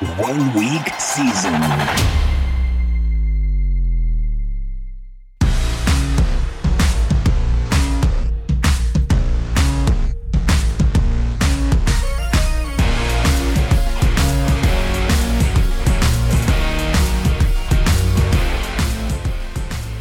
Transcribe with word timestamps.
One 0.00 0.52
week 0.54 0.88
season. 0.98 1.52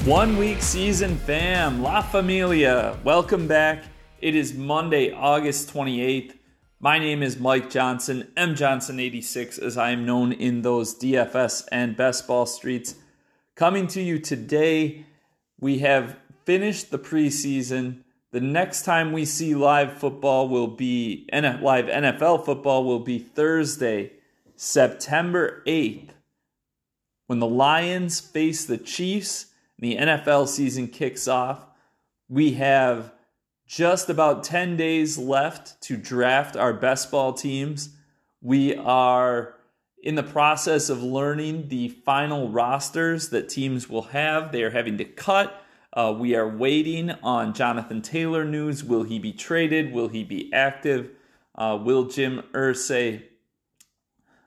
One 0.06 0.38
week 0.38 0.64
season 0.64 1.18
fam, 1.18 1.84
La 1.84 2.02
Familia, 2.02 2.98
welcome 3.04 3.48
back. 3.48 3.84
It 4.20 4.36
is 4.36 4.56
Monday, 4.56 5.12
August 5.12 5.72
28th. 5.72 6.43
My 6.84 7.00
name 7.00 7.24
is 7.24 7.40
Mike 7.40 7.70
Johnson, 7.70 8.28
M 8.36 8.56
Johnson86, 8.56 9.58
as 9.58 9.78
I 9.78 9.92
am 9.92 10.06
known 10.06 10.34
in 10.34 10.64
those 10.64 10.94
DFS 10.94 11.66
and 11.72 11.96
best 11.96 12.28
ball 12.28 12.46
streets. 12.46 12.96
Coming 13.56 13.88
to 13.88 14.02
you 14.02 14.20
today, 14.20 15.06
we 15.62 15.80
have 15.80 16.18
finished 16.44 16.92
the 16.92 17.00
preseason. 17.00 18.00
The 18.32 18.42
next 18.42 18.82
time 18.82 19.14
we 19.14 19.24
see 19.24 19.56
live 19.56 19.98
football 19.98 20.50
will 20.50 20.68
be 20.68 21.26
live 21.32 21.86
NFL 21.86 22.44
football 22.44 22.84
will 22.84 23.00
be 23.00 23.18
Thursday, 23.18 24.12
September 24.58 25.64
8th, 25.66 26.10
when 27.28 27.40
the 27.40 27.48
Lions 27.48 28.20
face 28.20 28.66
the 28.66 28.78
Chiefs 28.78 29.46
the 29.80 29.96
NFL 29.96 30.50
season 30.50 30.90
kicks 30.90 31.30
off. 31.30 31.66
We 32.28 32.56
have 32.56 33.13
just 33.74 34.08
about 34.08 34.44
10 34.44 34.78
days 34.78 35.18
left 35.18 35.82
to 35.82 35.98
draft 35.98 36.56
our 36.56 36.74
best 36.74 37.10
ball 37.10 37.34
teams. 37.34 37.90
We 38.40 38.76
are 38.76 39.56
in 40.04 40.14
the 40.14 40.22
process 40.22 40.90
of 40.90 41.02
learning 41.02 41.70
the 41.70 41.90
final 41.90 42.50
rosters 42.50 43.30
that 43.30 43.50
teams 43.50 43.90
will 43.90 44.04
have. 44.04 44.52
They 44.52 44.62
are 44.62 44.70
having 44.70 45.00
to 45.00 45.06
cut. 45.06 45.60
Uh, 45.92 46.14
we 46.16 46.36
are 46.36 46.48
waiting 46.48 47.10
on 47.24 47.56
Jonathan 47.56 48.04
Taylor 48.04 48.46
news. 48.46 48.84
Will 48.84 49.04
he 49.04 49.18
be 49.18 49.34
traded? 49.34 49.92
Will 49.92 50.10
he 50.10 50.24
be 50.24 50.54
active? 50.54 51.10
Uh, 51.56 51.80
will 51.82 52.04
Jim 52.04 52.44
Irsay 52.54 53.24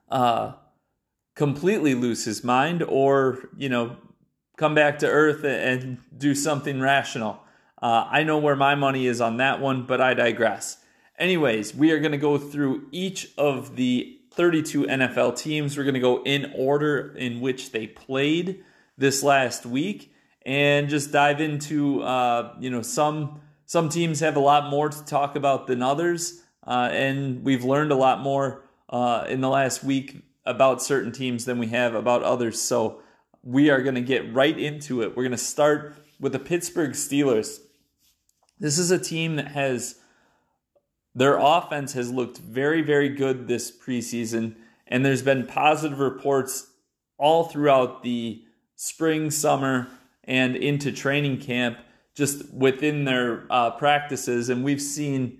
uh, 0.09 0.53
completely 1.35 1.95
lose 1.95 2.23
his 2.23 2.45
mind 2.45 2.81
or, 2.81 3.49
you 3.57 3.67
know, 3.67 3.97
come 4.55 4.73
back 4.73 4.99
to 4.99 5.07
earth 5.07 5.43
and 5.43 5.97
do 6.17 6.33
something 6.33 6.79
rational. 6.79 7.41
Uh, 7.81 8.07
I 8.09 8.23
know 8.23 8.37
where 8.37 8.55
my 8.55 8.75
money 8.75 9.05
is 9.07 9.21
on 9.21 9.37
that 9.37 9.59
one, 9.59 9.85
but 9.85 10.01
I 10.01 10.13
digress. 10.13 10.77
Anyways, 11.17 11.75
we 11.75 11.91
are 11.91 11.99
going 11.99 12.11
to 12.11 12.17
go 12.17 12.37
through 12.37 12.87
each 12.91 13.29
of 13.37 13.75
the 13.75 14.19
32 14.31 14.83
NFL 14.83 15.37
teams. 15.37 15.77
We're 15.77 15.83
going 15.83 15.95
to 15.95 15.99
go 15.99 16.21
in 16.23 16.53
order 16.55 17.15
in 17.17 17.41
which 17.41 17.71
they 17.71 17.87
played 17.87 18.63
this 18.97 19.23
last 19.23 19.65
week 19.65 20.13
and 20.45 20.89
just 20.89 21.11
dive 21.11 21.41
into 21.41 22.01
uh, 22.03 22.55
you 22.59 22.69
know 22.69 22.81
some 22.81 23.41
some 23.65 23.89
teams 23.89 24.21
have 24.21 24.37
a 24.37 24.39
lot 24.39 24.69
more 24.69 24.89
to 24.89 25.05
talk 25.05 25.35
about 25.35 25.67
than 25.67 25.83
others, 25.83 26.41
uh, 26.65 26.89
and 26.91 27.43
we've 27.43 27.65
learned 27.65 27.91
a 27.91 27.95
lot 27.95 28.21
more 28.21 28.63
uh, 28.89 29.25
in 29.27 29.41
the 29.41 29.49
last 29.49 29.83
week 29.83 30.23
about 30.45 30.81
certain 30.81 31.11
teams 31.11 31.43
than 31.43 31.59
we 31.59 31.67
have 31.67 31.93
about 31.93 32.23
others. 32.23 32.61
So 32.61 33.01
we 33.43 33.69
are 33.69 33.81
going 33.81 33.95
to 33.95 34.01
get 34.01 34.33
right 34.33 34.57
into 34.57 35.01
it. 35.01 35.09
We're 35.09 35.23
going 35.23 35.31
to 35.31 35.37
start 35.37 35.95
with 36.19 36.31
the 36.31 36.39
Pittsburgh 36.39 36.91
Steelers. 36.91 37.59
This 38.59 38.79
is 38.79 38.89
a 38.89 38.97
team 38.97 39.35
that 39.35 39.49
has 39.49 39.95
their 41.13 41.37
offense 41.37 41.93
has 41.93 42.11
looked 42.11 42.37
very, 42.37 42.81
very 42.81 43.09
good 43.09 43.47
this 43.47 43.75
preseason, 43.75 44.55
and 44.87 45.03
there's 45.05 45.23
been 45.23 45.47
positive 45.47 45.99
reports 45.99 46.71
all 47.17 47.45
throughout 47.45 48.03
the 48.03 48.43
spring, 48.75 49.31
summer, 49.31 49.87
and 50.23 50.55
into 50.55 50.91
training 50.91 51.39
camp, 51.39 51.79
just 52.13 52.53
within 52.53 53.05
their 53.05 53.45
uh, 53.49 53.71
practices. 53.71 54.49
And 54.49 54.63
we've 54.63 54.81
seen 54.81 55.39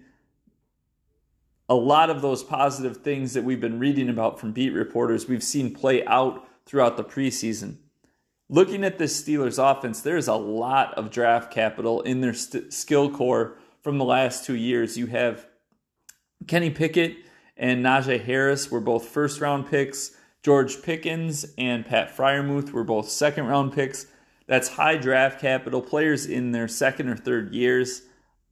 a 1.69 1.75
lot 1.75 2.09
of 2.09 2.22
those 2.22 2.44
positive 2.44 2.97
things 2.97 3.33
that 3.33 3.44
we've 3.44 3.61
been 3.61 3.77
reading 3.77 4.09
about 4.09 4.39
from 4.39 4.53
beat 4.53 4.72
reporters, 4.72 5.27
we've 5.27 5.44
seen 5.44 5.73
play 5.73 6.03
out 6.06 6.47
throughout 6.66 6.97
the 6.97 7.03
preseason 7.03 7.77
looking 8.49 8.83
at 8.83 8.97
this 8.97 9.21
Steelers 9.21 9.59
offense, 9.59 10.01
there's 10.01 10.27
a 10.27 10.35
lot 10.35 10.93
of 10.95 11.11
draft 11.11 11.51
capital 11.51 12.01
in 12.01 12.21
their 12.21 12.33
st- 12.33 12.73
skill 12.73 13.09
corps 13.09 13.57
from 13.81 13.97
the 13.97 14.05
last 14.05 14.45
two 14.45 14.55
years. 14.55 14.97
You 14.97 15.07
have 15.07 15.45
Kenny 16.47 16.69
Pickett 16.69 17.17
and 17.55 17.83
Najee 17.83 18.23
Harris 18.23 18.71
were 18.71 18.79
both 18.79 19.07
first 19.07 19.41
round 19.41 19.69
picks. 19.69 20.11
George 20.43 20.81
Pickens 20.81 21.45
and 21.57 21.85
Pat 21.85 22.15
Freiermuth 22.15 22.71
were 22.71 22.83
both 22.83 23.09
second 23.09 23.47
round 23.47 23.73
picks. 23.73 24.05
That's 24.45 24.69
high 24.69 24.95
draft 24.95 25.41
capital, 25.41 25.81
players 25.81 26.25
in 26.25 26.51
their 26.51 26.67
second 26.67 27.09
or 27.09 27.17
third 27.17 27.53
years. 27.53 28.03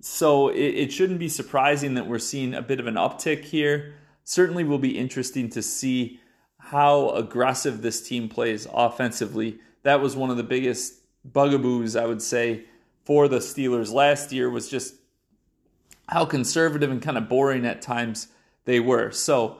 So 0.02 0.50
it, 0.50 0.60
it 0.60 0.92
shouldn't 0.92 1.20
be 1.20 1.30
surprising 1.30 1.94
that 1.94 2.08
we're 2.08 2.20
seeing 2.20 2.54
a 2.54 2.62
bit 2.62 2.80
of 2.80 2.88
an 2.88 2.96
uptick 2.96 3.46
here. 3.46 3.94
Certainly 4.26 4.66
will 4.66 4.80
be 4.80 4.98
interesting 4.98 5.50
to 5.52 5.62
see 5.62 6.20
how 6.58 7.12
aggressive 7.12 7.82
this 7.82 8.06
team 8.06 8.28
plays 8.28 8.68
offensively 8.74 9.60
that 9.86 10.02
was 10.02 10.16
one 10.16 10.32
of 10.32 10.38
the 10.38 10.44
biggest 10.44 10.96
bugaboos 11.32 11.96
I 11.96 12.08
would 12.08 12.22
say 12.22 12.66
for 13.04 13.28
the 13.28 13.38
Steelers 13.38 13.94
last 13.94 14.32
year 14.32 14.50
was 14.50 14.68
just 14.68 14.96
how 16.10 16.26
conservative 16.26 16.90
and 16.90 17.04
kind 17.04 17.20
of 17.20 17.30
boring 17.30 17.68
at 17.68 17.84
times 17.84 18.28
they 18.66 18.80
were. 18.80 19.12
So, 19.12 19.58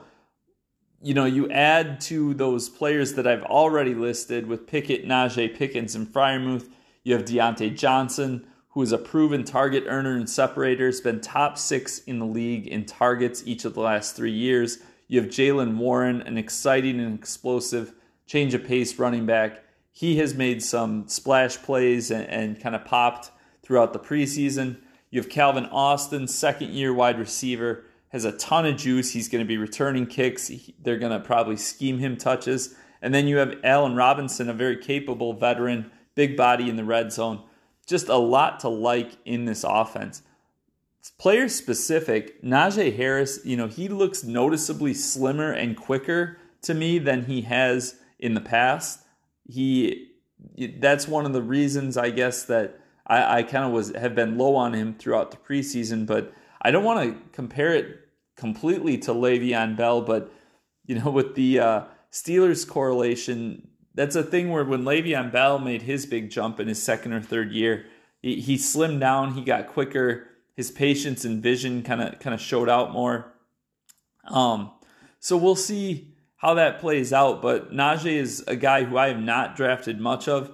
you 1.00 1.14
know, 1.14 1.26
you 1.26 1.48
add 1.48 2.00
to 2.02 2.34
those 2.34 2.68
players 2.68 3.14
that 3.14 3.26
I've 3.26 3.44
already 3.44 3.94
listed 3.94 4.48
with 4.48 4.66
Pickett, 4.66 5.06
Najee, 5.06 5.56
Pickens, 5.56 5.94
and 5.94 6.08
Freiermuth. 6.08 6.70
You 7.04 7.14
have 7.14 7.24
Diontae 7.24 7.76
Johnson, 7.76 8.48
who 8.70 8.82
is 8.82 8.90
a 8.90 8.98
proven 8.98 9.44
target 9.44 9.84
earner 9.86 10.16
and 10.16 10.28
separator, 10.28 10.86
has 10.86 11.00
been 11.00 11.20
top 11.20 11.56
six 11.56 12.00
in 12.00 12.18
the 12.18 12.26
league 12.26 12.66
in 12.66 12.84
targets 12.84 13.44
each 13.46 13.64
of 13.64 13.74
the 13.74 13.80
last 13.80 14.16
three 14.16 14.32
years. 14.32 14.78
You 15.06 15.20
have 15.20 15.30
Jaylen 15.30 15.76
Warren, 15.76 16.20
an 16.22 16.36
exciting 16.36 16.98
and 16.98 17.16
explosive 17.16 17.94
change 18.26 18.54
of 18.54 18.64
pace 18.64 18.98
running 18.98 19.24
back 19.24 19.62
he 19.96 20.18
has 20.18 20.34
made 20.34 20.62
some 20.62 21.08
splash 21.08 21.56
plays 21.56 22.10
and, 22.10 22.28
and 22.28 22.60
kind 22.60 22.76
of 22.76 22.84
popped 22.84 23.30
throughout 23.62 23.94
the 23.94 23.98
preseason. 23.98 24.76
You 25.08 25.18
have 25.22 25.30
Calvin 25.30 25.64
Austin, 25.64 26.28
second 26.28 26.74
year 26.74 26.92
wide 26.92 27.18
receiver, 27.18 27.82
has 28.10 28.26
a 28.26 28.32
ton 28.32 28.66
of 28.66 28.76
juice. 28.76 29.12
He's 29.12 29.30
going 29.30 29.42
to 29.42 29.48
be 29.48 29.56
returning 29.56 30.06
kicks. 30.06 30.52
They're 30.82 30.98
going 30.98 31.12
to 31.12 31.20
probably 31.20 31.56
scheme 31.56 31.98
him 31.98 32.18
touches. 32.18 32.74
And 33.00 33.14
then 33.14 33.26
you 33.26 33.38
have 33.38 33.58
Allen 33.64 33.96
Robinson, 33.96 34.50
a 34.50 34.52
very 34.52 34.76
capable 34.76 35.32
veteran, 35.32 35.90
big 36.14 36.36
body 36.36 36.68
in 36.68 36.76
the 36.76 36.84
red 36.84 37.10
zone. 37.10 37.42
Just 37.86 38.10
a 38.10 38.18
lot 38.18 38.60
to 38.60 38.68
like 38.68 39.12
in 39.24 39.46
this 39.46 39.64
offense. 39.66 40.20
Player 41.16 41.48
specific, 41.48 42.42
Najee 42.42 42.94
Harris, 42.94 43.40
you 43.46 43.56
know, 43.56 43.66
he 43.66 43.88
looks 43.88 44.24
noticeably 44.24 44.92
slimmer 44.92 45.52
and 45.52 45.74
quicker 45.74 46.36
to 46.60 46.74
me 46.74 46.98
than 46.98 47.24
he 47.24 47.40
has 47.42 47.94
in 48.18 48.34
the 48.34 48.42
past 48.42 49.04
he 49.48 50.12
that's 50.78 51.08
one 51.08 51.26
of 51.26 51.32
the 51.32 51.42
reasons 51.42 51.96
I 51.96 52.10
guess 52.10 52.44
that 52.44 52.80
I, 53.06 53.38
I 53.38 53.42
kind 53.42 53.64
of 53.64 53.72
was 53.72 53.94
have 53.94 54.14
been 54.14 54.38
low 54.38 54.56
on 54.56 54.74
him 54.74 54.94
throughout 54.94 55.30
the 55.30 55.36
preseason, 55.36 56.06
but 56.06 56.32
I 56.62 56.70
don't 56.70 56.84
want 56.84 57.08
to 57.08 57.30
compare 57.32 57.74
it 57.74 58.00
completely 58.36 58.98
to 58.98 59.12
Le'Veon 59.12 59.76
Bell, 59.76 60.02
but 60.02 60.32
you 60.86 60.98
know, 60.98 61.10
with 61.10 61.34
the 61.34 61.60
uh, 61.60 61.84
Steelers 62.12 62.66
correlation, 62.66 63.68
that's 63.94 64.16
a 64.16 64.22
thing 64.22 64.50
where 64.50 64.64
when 64.64 64.82
Le'Veon 64.82 65.32
Bell 65.32 65.58
made 65.58 65.82
his 65.82 66.06
big 66.06 66.30
jump 66.30 66.60
in 66.60 66.68
his 66.68 66.82
second 66.82 67.12
or 67.12 67.20
third 67.20 67.52
year, 67.52 67.86
he, 68.22 68.40
he 68.40 68.56
slimmed 68.56 69.00
down, 69.00 69.34
he 69.34 69.42
got 69.42 69.68
quicker, 69.68 70.28
his 70.56 70.70
patience 70.70 71.24
and 71.24 71.42
vision 71.42 71.82
kind 71.82 72.02
of 72.02 72.18
kind 72.18 72.34
of 72.34 72.40
showed 72.40 72.68
out 72.68 72.92
more. 72.92 73.32
Um, 74.24 74.72
so 75.20 75.36
we'll 75.36 75.56
see 75.56 76.15
how 76.36 76.54
that 76.54 76.80
plays 76.80 77.12
out. 77.12 77.42
But 77.42 77.72
Najee 77.72 78.16
is 78.16 78.44
a 78.46 78.56
guy 78.56 78.84
who 78.84 78.96
I 78.96 79.08
have 79.08 79.20
not 79.20 79.56
drafted 79.56 80.00
much 80.00 80.28
of. 80.28 80.50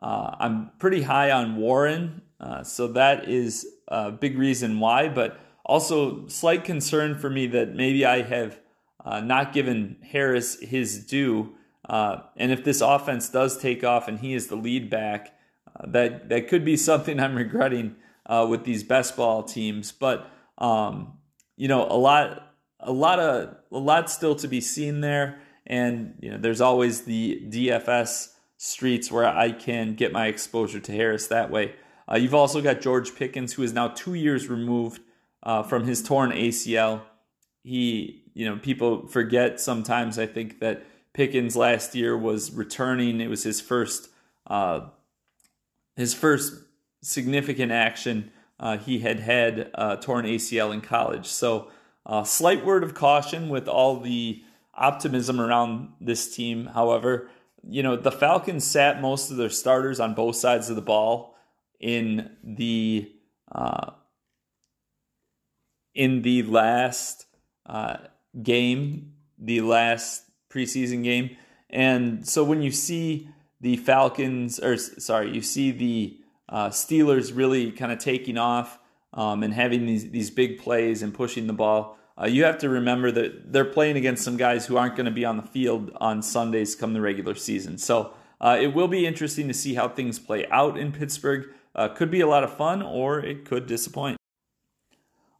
Uh, 0.00 0.36
I'm 0.38 0.70
pretty 0.78 1.02
high 1.02 1.30
on 1.30 1.56
Warren, 1.56 2.22
uh, 2.40 2.62
so 2.62 2.88
that 2.88 3.28
is 3.28 3.66
a 3.88 4.10
big 4.10 4.38
reason 4.38 4.78
why. 4.78 5.08
But 5.08 5.40
also, 5.64 6.28
slight 6.28 6.64
concern 6.64 7.18
for 7.18 7.28
me 7.28 7.48
that 7.48 7.74
maybe 7.74 8.04
I 8.04 8.22
have 8.22 8.60
uh, 9.04 9.20
not 9.20 9.52
given 9.52 9.96
Harris 10.02 10.60
his 10.60 11.04
due. 11.04 11.54
Uh, 11.88 12.18
and 12.36 12.52
if 12.52 12.64
this 12.64 12.80
offense 12.80 13.28
does 13.28 13.58
take 13.58 13.84
off 13.84 14.08
and 14.08 14.18
he 14.18 14.34
is 14.34 14.48
the 14.48 14.56
lead 14.56 14.90
back, 14.90 15.34
uh, 15.74 15.86
that 15.88 16.28
that 16.28 16.48
could 16.48 16.64
be 16.64 16.76
something 16.88 17.18
I'm 17.18 17.34
regretting 17.34 17.96
uh, 18.26 18.46
with 18.48 18.64
these 18.64 18.82
best 18.84 19.16
ball 19.16 19.42
teams. 19.42 19.92
But 19.92 20.30
um, 20.58 21.14
you 21.56 21.68
know, 21.68 21.84
a 21.84 21.96
lot 21.96 22.45
a 22.86 22.92
lot 22.92 23.18
of 23.18 23.56
a 23.70 23.78
lot 23.78 24.10
still 24.10 24.34
to 24.36 24.48
be 24.48 24.60
seen 24.60 25.00
there, 25.00 25.38
and 25.66 26.14
you 26.20 26.30
know 26.30 26.38
there's 26.38 26.60
always 26.60 27.02
the 27.02 27.42
DFS 27.48 28.32
streets 28.56 29.12
where 29.12 29.26
I 29.28 29.52
can 29.52 29.94
get 29.94 30.12
my 30.12 30.28
exposure 30.28 30.80
to 30.80 30.92
Harris 30.92 31.26
that 31.26 31.50
way. 31.50 31.74
Uh, 32.10 32.16
you've 32.16 32.34
also 32.34 32.62
got 32.62 32.80
George 32.80 33.14
Pickens, 33.14 33.52
who 33.52 33.62
is 33.62 33.72
now 33.72 33.88
two 33.88 34.14
years 34.14 34.48
removed 34.48 35.02
uh, 35.42 35.62
from 35.62 35.84
his 35.84 36.02
torn 36.02 36.30
ACL. 36.30 37.02
He 37.62 38.22
you 38.36 38.44
know, 38.44 38.56
people 38.58 39.06
forget 39.08 39.58
sometimes. 39.60 40.18
I 40.18 40.26
think 40.26 40.60
that 40.60 40.84
Pickens 41.14 41.56
last 41.56 41.94
year 41.94 42.14
was 42.14 42.52
returning. 42.52 43.22
It 43.22 43.30
was 43.30 43.42
his 43.42 43.62
first 43.62 44.10
uh, 44.46 44.88
his 45.96 46.12
first 46.12 46.52
significant 47.02 47.72
action. 47.72 48.30
Uh, 48.60 48.76
he 48.76 48.98
had 48.98 49.20
had 49.20 49.70
uh, 49.74 49.96
torn 49.96 50.26
ACL 50.26 50.74
in 50.74 50.82
college, 50.82 51.26
so 51.26 51.68
uh, 52.06 52.22
slight 52.24 52.64
word 52.64 52.84
of 52.84 52.94
caution 52.94 53.48
with 53.48 53.68
all 53.68 54.00
the 54.00 54.42
optimism 54.74 55.40
around 55.40 55.92
this 56.00 56.34
team. 56.34 56.66
However, 56.66 57.28
you 57.68 57.82
know 57.82 57.96
the 57.96 58.12
Falcons 58.12 58.64
sat 58.64 59.02
most 59.02 59.30
of 59.30 59.36
their 59.36 59.50
starters 59.50 59.98
on 59.98 60.14
both 60.14 60.36
sides 60.36 60.70
of 60.70 60.76
the 60.76 60.82
ball 60.82 61.36
in 61.80 62.30
the 62.44 63.10
uh, 63.50 63.90
in 65.94 66.22
the 66.22 66.42
last 66.44 67.26
uh, 67.66 67.96
game, 68.40 69.14
the 69.38 69.62
last 69.62 70.22
preseason 70.48 71.02
game, 71.02 71.36
and 71.68 72.26
so 72.26 72.44
when 72.44 72.62
you 72.62 72.70
see 72.70 73.28
the 73.60 73.76
Falcons, 73.78 74.60
or 74.60 74.76
sorry, 74.76 75.34
you 75.34 75.42
see 75.42 75.72
the 75.72 76.20
uh, 76.48 76.68
Steelers 76.68 77.36
really 77.36 77.72
kind 77.72 77.90
of 77.90 77.98
taking 77.98 78.38
off 78.38 78.78
um, 79.12 79.42
and 79.42 79.52
having 79.52 79.86
these 79.86 80.10
these 80.10 80.30
big 80.30 80.60
plays 80.60 81.02
and 81.02 81.12
pushing 81.12 81.46
the 81.46 81.52
ball. 81.52 81.95
Uh, 82.20 82.26
you 82.26 82.44
have 82.44 82.58
to 82.58 82.68
remember 82.68 83.10
that 83.10 83.52
they're 83.52 83.64
playing 83.64 83.96
against 83.96 84.24
some 84.24 84.36
guys 84.36 84.66
who 84.66 84.76
aren't 84.76 84.96
going 84.96 85.06
to 85.06 85.12
be 85.12 85.24
on 85.24 85.36
the 85.36 85.42
field 85.42 85.90
on 85.96 86.22
Sundays 86.22 86.74
come 86.74 86.94
the 86.94 87.00
regular 87.00 87.34
season. 87.34 87.76
So 87.76 88.14
uh, 88.40 88.56
it 88.60 88.68
will 88.68 88.88
be 88.88 89.06
interesting 89.06 89.48
to 89.48 89.54
see 89.54 89.74
how 89.74 89.88
things 89.88 90.18
play 90.18 90.46
out 90.46 90.78
in 90.78 90.92
Pittsburgh. 90.92 91.48
Uh, 91.74 91.88
could 91.88 92.10
be 92.10 92.20
a 92.20 92.26
lot 92.26 92.42
of 92.42 92.56
fun, 92.56 92.80
or 92.80 93.20
it 93.20 93.44
could 93.44 93.66
disappoint. 93.66 94.16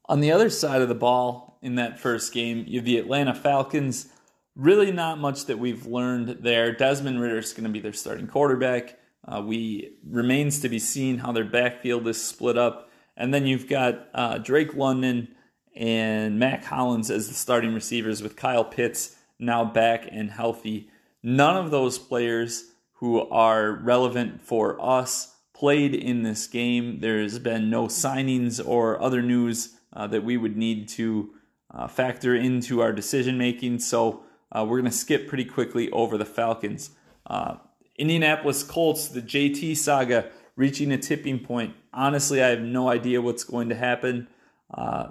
On 0.04 0.20
the 0.20 0.30
other 0.30 0.50
side 0.50 0.82
of 0.82 0.88
the 0.88 0.94
ball 0.94 1.58
in 1.62 1.76
that 1.76 1.98
first 1.98 2.32
game, 2.32 2.64
you 2.68 2.78
have 2.78 2.84
the 2.84 2.98
Atlanta 2.98 3.34
Falcons. 3.34 4.08
Really, 4.54 4.92
not 4.92 5.18
much 5.18 5.46
that 5.46 5.58
we've 5.58 5.86
learned 5.86 6.38
there. 6.40 6.72
Desmond 6.72 7.20
Ridder 7.20 7.38
is 7.38 7.52
going 7.52 7.64
to 7.64 7.70
be 7.70 7.80
their 7.80 7.92
starting 7.94 8.26
quarterback. 8.26 8.98
Uh, 9.26 9.42
we 9.42 9.96
remains 10.06 10.60
to 10.60 10.68
be 10.68 10.78
seen 10.78 11.18
how 11.18 11.32
their 11.32 11.44
backfield 11.44 12.06
is 12.06 12.22
split 12.22 12.56
up, 12.56 12.90
and 13.16 13.32
then 13.32 13.46
you've 13.46 13.68
got 13.68 14.08
uh, 14.14 14.38
Drake 14.38 14.74
London 14.74 15.28
and 15.76 16.38
Mack 16.38 16.64
Hollins 16.64 17.10
as 17.10 17.28
the 17.28 17.34
starting 17.34 17.74
receivers, 17.74 18.22
with 18.22 18.36
Kyle 18.36 18.64
Pitts 18.64 19.16
now 19.38 19.64
back 19.64 20.08
and 20.10 20.30
healthy. 20.30 20.88
None 21.22 21.56
of 21.56 21.70
those 21.70 21.98
players 21.98 22.70
who 22.94 23.20
are 23.28 23.72
relevant 23.72 24.42
for 24.42 24.80
us 24.80 25.34
played 25.54 25.94
in 25.94 26.22
this 26.22 26.46
game. 26.46 27.00
There's 27.00 27.38
been 27.38 27.68
no 27.68 27.86
signings 27.86 28.66
or 28.66 29.00
other 29.02 29.22
news 29.22 29.74
uh, 29.92 30.06
that 30.08 30.24
we 30.24 30.36
would 30.36 30.56
need 30.56 30.88
to 30.90 31.30
uh, 31.70 31.88
factor 31.88 32.34
into 32.34 32.80
our 32.80 32.92
decision 32.92 33.36
making. 33.36 33.80
So 33.80 34.22
uh, 34.52 34.64
we're 34.64 34.80
going 34.80 34.90
to 34.90 34.96
skip 34.96 35.28
pretty 35.28 35.44
quickly 35.44 35.90
over 35.90 36.16
the 36.16 36.24
Falcons. 36.24 36.90
Uh, 37.26 37.56
Indianapolis 37.98 38.62
Colts, 38.62 39.08
the 39.08 39.22
JT 39.22 39.76
saga 39.76 40.30
reaching 40.54 40.92
a 40.92 40.98
tipping 40.98 41.38
point. 41.38 41.74
Honestly, 41.92 42.42
I 42.42 42.48
have 42.48 42.60
no 42.60 42.88
idea 42.88 43.20
what's 43.20 43.44
going 43.44 43.68
to 43.68 43.74
happen. 43.74 44.28
Uh, 44.72 45.08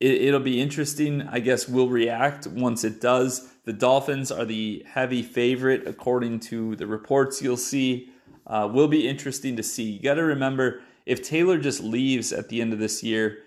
it, 0.00 0.32
will 0.32 0.40
be 0.40 0.60
interesting. 0.60 1.22
I 1.22 1.40
guess 1.40 1.68
we'll 1.68 1.88
react 1.90 2.46
once 2.46 2.84
it 2.84 3.00
does. 3.00 3.52
The 3.64 3.72
Dolphins 3.72 4.32
are 4.32 4.46
the 4.46 4.84
heavy 4.86 5.22
favorite 5.22 5.86
according 5.86 6.40
to 6.40 6.74
the 6.76 6.86
reports 6.86 7.42
you'll 7.42 7.58
see. 7.58 8.10
Uh, 8.46 8.68
will 8.72 8.88
be 8.88 9.06
interesting 9.06 9.56
to 9.56 9.62
see. 9.62 9.84
You 9.84 10.02
got 10.02 10.14
to 10.14 10.24
remember 10.24 10.80
if 11.06 11.22
Taylor 11.22 11.58
just 11.58 11.82
leaves 11.82 12.32
at 12.32 12.48
the 12.48 12.60
end 12.60 12.72
of 12.72 12.78
this 12.78 13.02
year, 13.02 13.38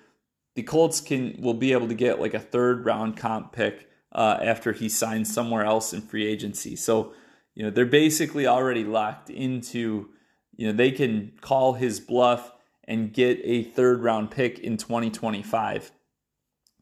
the 0.56 0.64
Colts 0.64 1.02
can 1.02 1.36
will 1.40 1.56
be 1.56 1.74
able 1.74 1.88
to 1.88 1.96
get 1.96 2.22
like 2.22 2.34
a 2.34 2.40
third 2.40 2.86
round 2.86 3.18
comp 3.18 3.52
pick 3.52 3.90
uh, 4.12 4.38
after 4.42 4.72
he 4.72 4.88
signs 4.88 5.34
somewhere 5.34 5.66
else 5.66 5.92
in 5.94 6.02
free 6.02 6.26
agency. 6.26 6.76
So 6.76 7.14
you 7.56 7.64
know 7.64 7.70
they're 7.70 7.86
basically 7.86 8.46
already 8.46 8.84
locked 8.84 9.30
into. 9.30 10.10
You 10.56 10.68
know 10.68 10.74
they 10.74 10.92
can 10.92 11.34
call 11.42 11.74
his 11.74 12.00
bluff 12.00 12.52
and 12.84 13.12
get 13.12 13.40
a 13.44 13.64
third 13.64 14.04
round 14.04 14.30
pick 14.30 14.60
in 14.60 14.78
2025. 14.78 15.92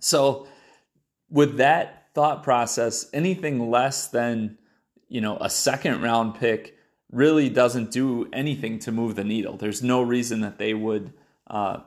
So 0.02 0.48
with 1.30 1.58
that 1.58 2.08
thought 2.14 2.44
process, 2.44 3.10
anything 3.14 3.72
less 3.72 4.08
than 4.10 4.58
you 5.08 5.22
know 5.22 5.38
a 5.40 5.50
second 5.50 6.02
round 6.02 6.36
pick 6.36 6.76
really 7.12 7.50
doesn't 7.50 7.92
do 7.92 8.30
anything 8.34 8.80
to 8.80 8.92
move 8.92 9.16
the 9.16 9.24
needle. 9.24 9.58
There's 9.58 9.82
no 9.84 10.02
reason 10.02 10.42
that 10.42 10.58
they 10.58 10.74
would 10.74 11.14
uh, 11.48 11.80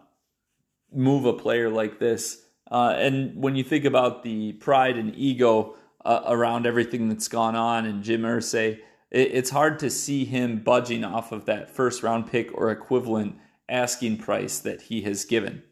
move 0.93 1.25
a 1.25 1.33
player 1.33 1.71
like 1.71 1.99
this. 1.99 2.43
Uh, 2.71 2.95
and 2.97 3.37
when 3.37 3.57
you 3.57 3.65
think 3.65 3.85
about 3.85 4.23
the 4.23 4.53
pride 4.55 4.97
and 4.97 5.15
ego 5.17 5.75
uh, 6.05 6.23
around 6.27 6.67
everything 6.67 7.09
that's 7.09 7.29
gone 7.29 7.57
on 7.57 7.87
and 7.87 8.03
Jim 8.03 8.23
Irsay, 8.23 8.79
it, 9.11 9.31
it's 9.33 9.51
hard 9.51 9.79
to 9.79 9.91
see 9.91 10.25
him 10.25 10.59
budging 10.59 11.05
off 11.05 11.33
of 11.33 11.47
that 11.47 11.71
first 11.71 12.03
round 12.03 12.31
pick 12.31 12.51
or 12.55 12.71
equivalent 12.71 13.37
asking 13.69 14.19
price 14.19 14.59
that 14.59 14.83
he 14.83 15.03
has 15.03 15.25
given. 15.25 15.63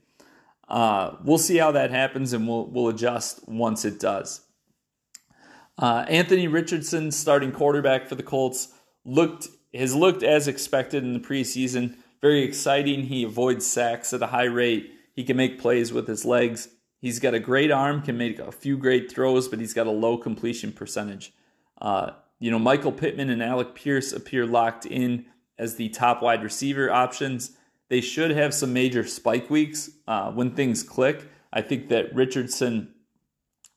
Uh, 0.72 1.16
we'll 1.22 1.36
see 1.36 1.58
how 1.58 1.70
that 1.70 1.90
happens, 1.90 2.32
and 2.32 2.48
we'll 2.48 2.66
we'll 2.66 2.88
adjust 2.88 3.46
once 3.46 3.84
it 3.84 4.00
does. 4.00 4.40
Uh, 5.78 6.06
Anthony 6.08 6.48
Richardson, 6.48 7.12
starting 7.12 7.52
quarterback 7.52 8.08
for 8.08 8.14
the 8.14 8.22
Colts, 8.22 8.68
looked 9.04 9.48
has 9.74 9.94
looked 9.94 10.22
as 10.22 10.48
expected 10.48 11.04
in 11.04 11.12
the 11.12 11.20
preseason. 11.20 11.96
Very 12.22 12.42
exciting. 12.42 13.04
He 13.04 13.22
avoids 13.22 13.66
sacks 13.66 14.14
at 14.14 14.22
a 14.22 14.28
high 14.28 14.44
rate. 14.44 14.90
He 15.14 15.24
can 15.24 15.36
make 15.36 15.60
plays 15.60 15.92
with 15.92 16.08
his 16.08 16.24
legs. 16.24 16.68
He's 17.02 17.18
got 17.18 17.34
a 17.34 17.40
great 17.40 17.70
arm, 17.70 18.00
can 18.00 18.16
make 18.16 18.38
a 18.38 18.52
few 18.52 18.78
great 18.78 19.10
throws, 19.10 19.48
but 19.48 19.58
he's 19.58 19.74
got 19.74 19.86
a 19.86 19.90
low 19.90 20.16
completion 20.16 20.72
percentage. 20.72 21.34
Uh, 21.80 22.12
you 22.38 22.50
know, 22.50 22.58
Michael 22.58 22.92
Pittman 22.92 23.28
and 23.28 23.42
Alec 23.42 23.74
Pierce 23.74 24.12
appear 24.12 24.46
locked 24.46 24.86
in 24.86 25.26
as 25.58 25.76
the 25.76 25.90
top 25.90 26.22
wide 26.22 26.42
receiver 26.42 26.90
options. 26.90 27.56
They 27.92 28.00
should 28.00 28.30
have 28.30 28.54
some 28.54 28.72
major 28.72 29.04
spike 29.04 29.50
weeks 29.50 29.90
uh, 30.08 30.32
when 30.32 30.54
things 30.54 30.82
click. 30.82 31.28
I 31.52 31.60
think 31.60 31.90
that 31.90 32.14
Richardson, 32.14 32.94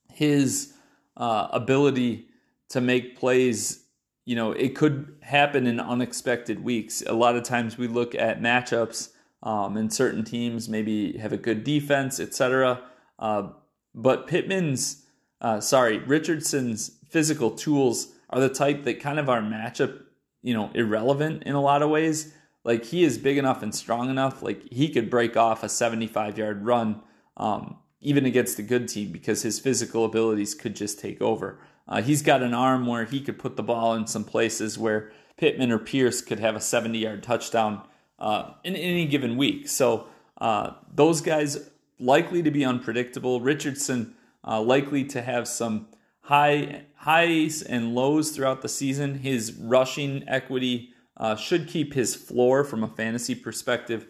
his 0.10 0.72
uh, 1.18 1.50
ability 1.52 2.30
to 2.70 2.80
make 2.80 3.20
plays, 3.20 3.84
you 4.24 4.38
know, 4.38 4.54
it 4.54 4.74
could 4.74 5.18
happen 5.22 5.68
in 5.68 5.82
unexpected 5.82 6.64
weeks. 6.64 7.04
A 7.06 7.12
lot 7.12 7.36
of 7.36 7.44
times 7.44 7.78
we 7.78 7.90
look 7.90 8.16
at 8.16 8.40
matchups 8.40 9.10
um, 9.44 9.76
and 9.76 9.92
certain 9.92 10.24
teams 10.24 10.70
maybe 10.70 11.18
have 11.18 11.34
a 11.34 11.38
good 11.38 11.66
defense, 11.66 12.22
etc. 12.22 12.84
Uh, 13.20 13.50
but 13.94 14.28
Pittman's, 14.28 15.08
uh, 15.42 15.60
sorry, 15.60 15.98
Richardson's 15.98 17.00
physical 17.10 17.52
tools 17.52 18.14
are 18.30 18.40
the 18.40 18.48
type 18.48 18.86
that 18.86 19.02
kind 19.02 19.20
of 19.20 19.28
are 19.28 19.42
matchup, 19.42 20.04
you 20.42 20.54
know, 20.54 20.72
irrelevant 20.74 21.44
in 21.44 21.54
a 21.54 21.62
lot 21.62 21.82
of 21.82 21.90
ways. 21.90 22.34
Like 22.66 22.86
he 22.86 23.04
is 23.04 23.20
big 23.20 23.38
enough 23.38 23.62
and 23.62 23.74
strong 23.74 24.10
enough, 24.10 24.42
like 24.42 24.68
he 24.72 24.90
could 24.90 25.10
break 25.10 25.38
off 25.38 25.64
a 25.64 25.70
75 25.70 26.38
yard 26.38 26.66
run, 26.66 27.02
um, 27.38 27.78
even 28.02 28.26
against 28.26 28.58
a 28.58 28.64
good 28.64 28.90
team, 28.90 29.12
because 29.12 29.44
his 29.44 29.60
physical 29.60 30.04
abilities 30.04 30.56
could 30.56 30.76
just 30.76 31.00
take 31.00 31.22
over. 31.22 31.60
Uh, 31.88 32.02
he's 32.02 32.24
got 32.24 32.42
an 32.42 32.56
arm 32.56 32.88
where 32.88 33.06
he 33.06 33.22
could 33.22 33.38
put 33.38 33.56
the 33.56 33.64
ball 33.64 33.94
in 33.94 34.08
some 34.08 34.24
places 34.24 34.80
where 34.80 35.12
Pittman 35.38 35.72
or 35.72 35.78
Pierce 35.78 36.24
could 36.24 36.40
have 36.40 36.56
a 36.56 36.60
70 36.60 36.98
yard 36.98 37.22
touchdown 37.22 37.84
uh, 38.18 38.54
in, 38.64 38.76
any 38.76 39.06
given 39.06 39.38
week. 39.38 39.70
So 39.70 40.08
uh, 40.40 40.72
those 40.92 41.22
guys 41.22 41.70
likely 42.00 42.42
to 42.42 42.50
be 42.50 42.66
unpredictable. 42.66 43.42
Richardson 43.42 44.16
uh, 44.44 44.60
likely 44.60 45.04
to 45.06 45.22
have 45.22 45.48
some 45.48 45.88
high 46.22 46.86
highs 46.96 47.62
and 47.62 47.94
lows 47.94 48.32
throughout 48.32 48.64
the 48.64 48.70
season. 48.70 49.20
His 49.20 49.54
rushing 49.54 50.28
equity 50.28 50.95
uh, 51.18 51.36
should 51.36 51.68
keep 51.68 51.94
his 51.94 52.16
floor 52.16 52.64
from 52.64 52.84
a 52.84 52.88
fantasy 52.88 53.36
perspective 53.36 54.08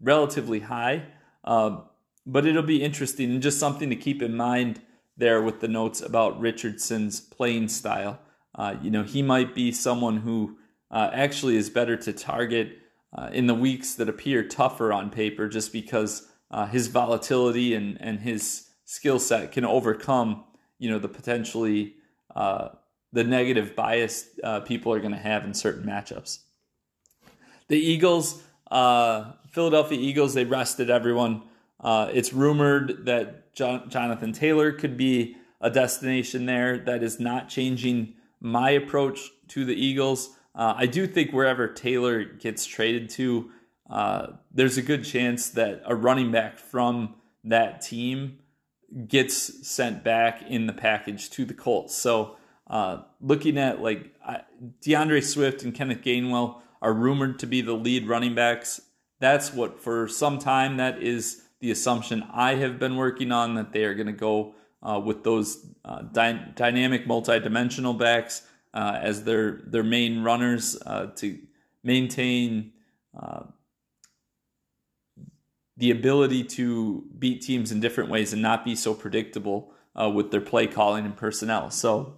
relatively 0.00 0.60
high. 0.60 1.04
Uh, 1.44 1.80
but 2.26 2.46
it'll 2.46 2.62
be 2.62 2.82
interesting 2.82 3.30
and 3.30 3.42
just 3.42 3.58
something 3.58 3.90
to 3.90 3.96
keep 3.96 4.22
in 4.22 4.36
mind 4.36 4.80
there 5.16 5.40
with 5.42 5.60
the 5.60 5.68
notes 5.68 6.00
about 6.00 6.40
Richardson's 6.40 7.20
playing 7.20 7.68
style. 7.68 8.18
Uh, 8.54 8.76
you 8.82 8.90
know, 8.90 9.02
he 9.02 9.22
might 9.22 9.54
be 9.54 9.70
someone 9.70 10.18
who 10.18 10.58
actually 10.90 11.56
is 11.56 11.68
better 11.68 11.96
to 11.96 12.12
target 12.12 12.78
uh, 13.16 13.30
in 13.32 13.46
the 13.46 13.54
weeks 13.54 13.94
that 13.94 14.08
appear 14.08 14.46
tougher 14.46 14.92
on 14.92 15.10
paper 15.10 15.48
just 15.48 15.72
because 15.72 16.28
uh, 16.50 16.66
his 16.66 16.88
volatility 16.88 17.74
and, 17.74 17.96
and 18.00 18.20
his 18.20 18.68
skill 18.84 19.18
set 19.18 19.52
can 19.52 19.64
overcome 19.64 20.44
you 20.78 20.90
know 20.90 20.98
the 20.98 21.08
potentially 21.08 21.94
uh, 22.34 22.68
the 23.12 23.24
negative 23.24 23.74
bias 23.74 24.28
uh, 24.44 24.60
people 24.60 24.92
are 24.92 25.00
going 25.00 25.12
to 25.12 25.18
have 25.18 25.44
in 25.44 25.54
certain 25.54 25.84
matchups. 25.84 26.40
The 27.68 27.78
Eagles, 27.78 28.42
uh, 28.70 29.32
Philadelphia 29.50 29.98
Eagles, 29.98 30.34
they 30.34 30.44
rested 30.44 30.90
everyone. 30.90 31.42
Uh, 31.80 32.10
it's 32.12 32.32
rumored 32.32 33.06
that 33.06 33.54
John, 33.54 33.88
Jonathan 33.90 34.32
Taylor 34.32 34.72
could 34.72 34.96
be 34.96 35.36
a 35.60 35.70
destination 35.70 36.46
there. 36.46 36.78
That 36.78 37.02
is 37.02 37.18
not 37.18 37.48
changing 37.48 38.14
my 38.40 38.70
approach 38.70 39.30
to 39.48 39.64
the 39.64 39.74
Eagles. 39.74 40.30
Uh, 40.54 40.74
I 40.76 40.86
do 40.86 41.06
think 41.06 41.32
wherever 41.32 41.68
Taylor 41.68 42.24
gets 42.24 42.66
traded 42.66 43.10
to, 43.10 43.50
uh, 43.90 44.26
there's 44.52 44.78
a 44.78 44.82
good 44.82 45.04
chance 45.04 45.50
that 45.50 45.82
a 45.84 45.94
running 45.94 46.30
back 46.30 46.58
from 46.58 47.14
that 47.44 47.82
team 47.82 48.38
gets 49.08 49.66
sent 49.66 50.04
back 50.04 50.42
in 50.48 50.66
the 50.66 50.72
package 50.72 51.30
to 51.30 51.44
the 51.44 51.54
Colts. 51.54 51.96
So 51.96 52.36
uh, 52.68 53.02
looking 53.20 53.58
at 53.58 53.82
like 53.82 54.14
D'Andre 54.80 55.20
Swift 55.20 55.62
and 55.62 55.74
Kenneth 55.74 56.02
Gainwell 56.02 56.62
are 56.82 56.92
rumored 56.92 57.38
to 57.40 57.46
be 57.46 57.60
the 57.60 57.72
lead 57.72 58.06
running 58.06 58.34
backs. 58.34 58.80
That's 59.18 59.52
what 59.52 59.80
for 59.80 60.08
some 60.08 60.38
time 60.38 60.76
that 60.76 61.02
is 61.02 61.42
the 61.60 61.70
assumption 61.70 62.24
I 62.32 62.56
have 62.56 62.78
been 62.78 62.96
working 62.96 63.32
on 63.32 63.54
that 63.54 63.72
they 63.72 63.84
are 63.84 63.94
going 63.94 64.06
to 64.06 64.12
go 64.12 64.54
uh, 64.82 65.00
with 65.04 65.24
those 65.24 65.66
uh, 65.84 66.02
dy- 66.02 66.52
dynamic, 66.54 67.06
multi-dimensional 67.06 67.94
backs 67.94 68.42
uh, 68.74 68.98
as 69.00 69.24
their 69.24 69.62
their 69.66 69.82
main 69.82 70.22
runners 70.22 70.76
uh, 70.84 71.06
to 71.16 71.38
maintain 71.82 72.72
uh, 73.18 73.44
the 75.76 75.90
ability 75.90 76.44
to 76.44 77.04
beat 77.18 77.42
teams 77.42 77.72
in 77.72 77.80
different 77.80 78.10
ways 78.10 78.32
and 78.32 78.42
not 78.42 78.64
be 78.64 78.74
so 78.74 78.94
predictable 78.94 79.72
uh, 79.94 80.10
with 80.10 80.30
their 80.30 80.40
play 80.40 80.66
calling 80.66 81.04
and 81.04 81.16
personnel. 81.16 81.70
So 81.70 82.16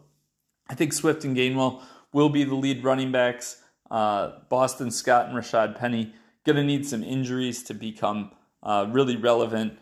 I 0.69 0.75
think 0.75 0.93
Swift 0.93 1.25
and 1.25 1.37
Gainwell 1.37 1.83
will 2.12 2.29
be 2.29 2.45
the 2.45 2.55
lead 2.55 2.85
running 2.85 3.12
backs. 3.12 3.62
Boston 3.90 4.90
Scott 4.90 5.28
and 5.28 5.37
Rashaad 5.37 5.78
Penny 5.78 6.12
going 6.45 6.57
to 6.57 6.64
need 6.64 6.87
some 6.87 7.02
injuries 7.02 7.62
to 7.64 7.75
become 7.75 8.33
really 8.64 9.16
relevant 9.16 9.78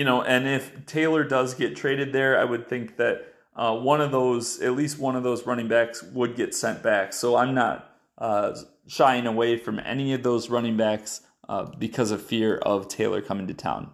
you 0.00 0.04
know, 0.04 0.22
and 0.22 0.46
if 0.46 0.86
Taylor 0.86 1.24
does 1.24 1.52
get 1.52 1.76
traded 1.76 2.12
there, 2.12 2.38
I 2.38 2.44
would 2.44 2.68
think 2.68 2.96
that 2.96 3.34
uh, 3.54 3.76
one 3.76 4.00
of 4.00 4.10
those, 4.10 4.60
at 4.60 4.72
least 4.72 4.98
one 4.98 5.16
of 5.16 5.22
those 5.22 5.46
running 5.46 5.68
backs, 5.68 6.02
would 6.02 6.36
get 6.36 6.54
sent 6.54 6.82
back. 6.82 7.12
So 7.12 7.36
I'm 7.36 7.54
not 7.54 7.90
uh, 8.16 8.56
shying 8.86 9.26
away 9.26 9.58
from 9.58 9.78
any 9.80 10.14
of 10.14 10.22
those 10.22 10.48
running 10.48 10.76
backs 10.76 11.20
uh, 11.48 11.64
because 11.64 12.12
of 12.12 12.22
fear 12.22 12.56
of 12.56 12.88
Taylor 12.88 13.20
coming 13.20 13.46
to 13.48 13.52
town. 13.54 13.90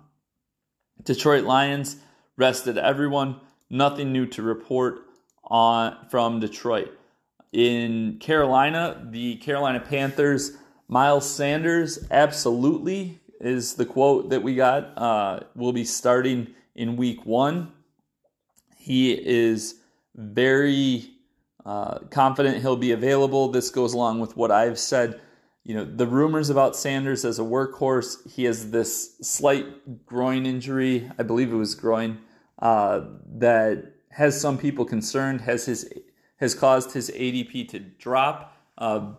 Detroit 1.02 1.44
Lions 1.44 1.96
rested 2.36 2.78
everyone. 2.78 3.40
Nothing 3.70 4.12
new 4.12 4.26
to 4.26 4.42
report 4.42 5.00
on 5.42 5.96
from 6.10 6.38
Detroit. 6.38 6.96
In 7.56 8.18
Carolina, 8.18 9.02
the 9.10 9.36
Carolina 9.36 9.80
Panthers, 9.80 10.58
Miles 10.88 11.26
Sanders 11.26 12.06
absolutely 12.10 13.18
is 13.40 13.76
the 13.76 13.86
quote 13.86 14.28
that 14.28 14.42
we 14.42 14.54
got. 14.54 14.92
Uh, 14.94 15.40
will 15.54 15.72
be 15.72 15.82
starting 15.82 16.48
in 16.74 16.96
week 16.96 17.24
one. 17.24 17.72
He 18.76 19.14
is 19.14 19.76
very 20.14 21.12
uh, 21.64 22.00
confident 22.10 22.58
he'll 22.58 22.76
be 22.76 22.92
available. 22.92 23.48
This 23.48 23.70
goes 23.70 23.94
along 23.94 24.20
with 24.20 24.36
what 24.36 24.50
I've 24.50 24.78
said. 24.78 25.18
You 25.64 25.76
know, 25.76 25.84
the 25.86 26.06
rumors 26.06 26.50
about 26.50 26.76
Sanders 26.76 27.24
as 27.24 27.38
a 27.38 27.42
workhorse, 27.42 28.30
he 28.30 28.44
has 28.44 28.70
this 28.70 29.16
slight 29.22 30.04
groin 30.04 30.44
injury, 30.44 31.10
I 31.18 31.22
believe 31.22 31.50
it 31.50 31.56
was 31.56 31.74
groin, 31.74 32.18
uh, 32.58 33.00
that 33.38 33.94
has 34.10 34.38
some 34.38 34.58
people 34.58 34.84
concerned, 34.84 35.40
has 35.40 35.64
his 35.64 35.90
has 36.36 36.54
caused 36.54 36.92
his 36.92 37.10
ADP 37.10 37.68
to 37.68 37.78
drop. 37.78 38.56
Uh, 38.78 39.12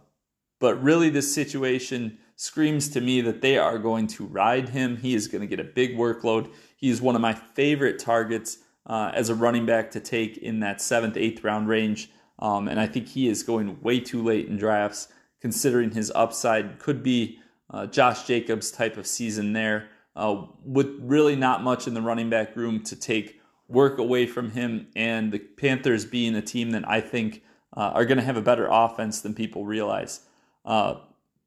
but 0.59 0.81
really, 0.81 1.09
this 1.09 1.33
situation 1.33 2.17
screams 2.35 2.89
to 2.89 3.01
me 3.01 3.21
that 3.21 3.41
they 3.41 3.57
are 3.57 3.79
going 3.79 4.07
to 4.07 4.25
ride 4.25 4.69
him. 4.69 4.97
He 4.97 5.15
is 5.15 5.27
going 5.27 5.41
to 5.41 5.47
get 5.47 5.59
a 5.59 5.63
big 5.63 5.97
workload. 5.97 6.51
He 6.75 6.89
is 6.89 7.01
one 7.01 7.15
of 7.15 7.21
my 7.21 7.33
favorite 7.33 7.99
targets 7.99 8.59
uh, 8.85 9.11
as 9.13 9.29
a 9.29 9.35
running 9.35 9.65
back 9.65 9.91
to 9.91 9.99
take 9.99 10.37
in 10.37 10.59
that 10.61 10.81
seventh, 10.81 11.17
eighth 11.17 11.43
round 11.43 11.67
range. 11.67 12.11
Um, 12.39 12.67
and 12.67 12.79
I 12.79 12.87
think 12.87 13.07
he 13.07 13.27
is 13.27 13.43
going 13.43 13.81
way 13.81 13.99
too 13.99 14.23
late 14.23 14.47
in 14.47 14.57
drafts, 14.57 15.07
considering 15.41 15.91
his 15.91 16.11
upside 16.13 16.79
could 16.79 17.03
be 17.03 17.39
uh, 17.71 17.87
Josh 17.87 18.25
Jacobs 18.25 18.71
type 18.71 18.97
of 18.97 19.07
season 19.07 19.53
there, 19.53 19.89
uh, 20.15 20.45
with 20.63 20.97
really 21.01 21.35
not 21.35 21.63
much 21.63 21.87
in 21.87 21.93
the 21.93 22.01
running 22.01 22.29
back 22.29 22.55
room 22.55 22.83
to 22.83 22.95
take 22.95 23.41
work 23.67 23.97
away 23.97 24.25
from 24.25 24.51
him. 24.51 24.87
And 24.95 25.31
the 25.31 25.39
Panthers 25.39 26.05
being 26.05 26.35
a 26.35 26.41
team 26.41 26.71
that 26.71 26.87
I 26.87 27.01
think 27.01 27.43
uh, 27.75 27.91
are 27.93 28.05
going 28.05 28.17
to 28.17 28.23
have 28.23 28.37
a 28.37 28.41
better 28.41 28.67
offense 28.69 29.21
than 29.21 29.33
people 29.33 29.65
realize. 29.65 30.21
Uh, 30.65 30.95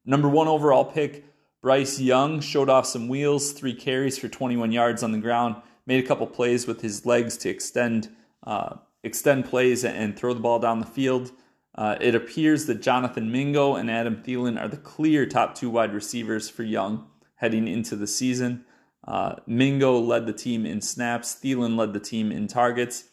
Number 0.05 0.27
one 0.27 0.47
overall 0.47 0.85
pick, 0.85 1.25
Bryce 1.61 1.99
Young 1.99 2.39
showed 2.41 2.69
off 2.69 2.87
some 2.87 3.07
wheels, 3.07 3.51
three 3.51 3.73
carries 3.73 4.17
for 4.17 4.27
21 4.27 4.71
yards 4.71 5.03
on 5.03 5.11
the 5.11 5.19
ground, 5.19 5.55
made 5.85 6.03
a 6.03 6.07
couple 6.07 6.25
plays 6.25 6.65
with 6.65 6.81
his 6.81 7.05
legs 7.05 7.37
to 7.37 7.49
extend 7.49 8.09
uh, 8.43 8.77
extend 9.03 9.45
plays 9.45 9.85
and 9.85 10.17
throw 10.17 10.33
the 10.33 10.39
ball 10.39 10.57
down 10.57 10.79
the 10.79 10.85
field. 10.85 11.31
Uh, 11.75 11.95
it 12.01 12.15
appears 12.15 12.65
that 12.65 12.81
Jonathan 12.81 13.31
Mingo 13.31 13.75
and 13.75 13.89
Adam 13.89 14.23
Thielen 14.23 14.59
are 14.59 14.67
the 14.67 14.77
clear 14.77 15.25
top 15.25 15.53
two 15.53 15.69
wide 15.69 15.93
receivers 15.93 16.49
for 16.49 16.63
Young 16.63 17.07
heading 17.35 17.67
into 17.67 17.95
the 17.95 18.07
season. 18.07 18.65
Uh, 19.07 19.35
Mingo 19.47 19.99
led 19.99 20.25
the 20.25 20.33
team 20.33 20.65
in 20.65 20.81
snaps, 20.81 21.39
Thielen 21.41 21.77
led 21.77 21.93
the 21.93 21.99
team 21.99 22.31
in 22.31 22.47
targets. 22.47 23.05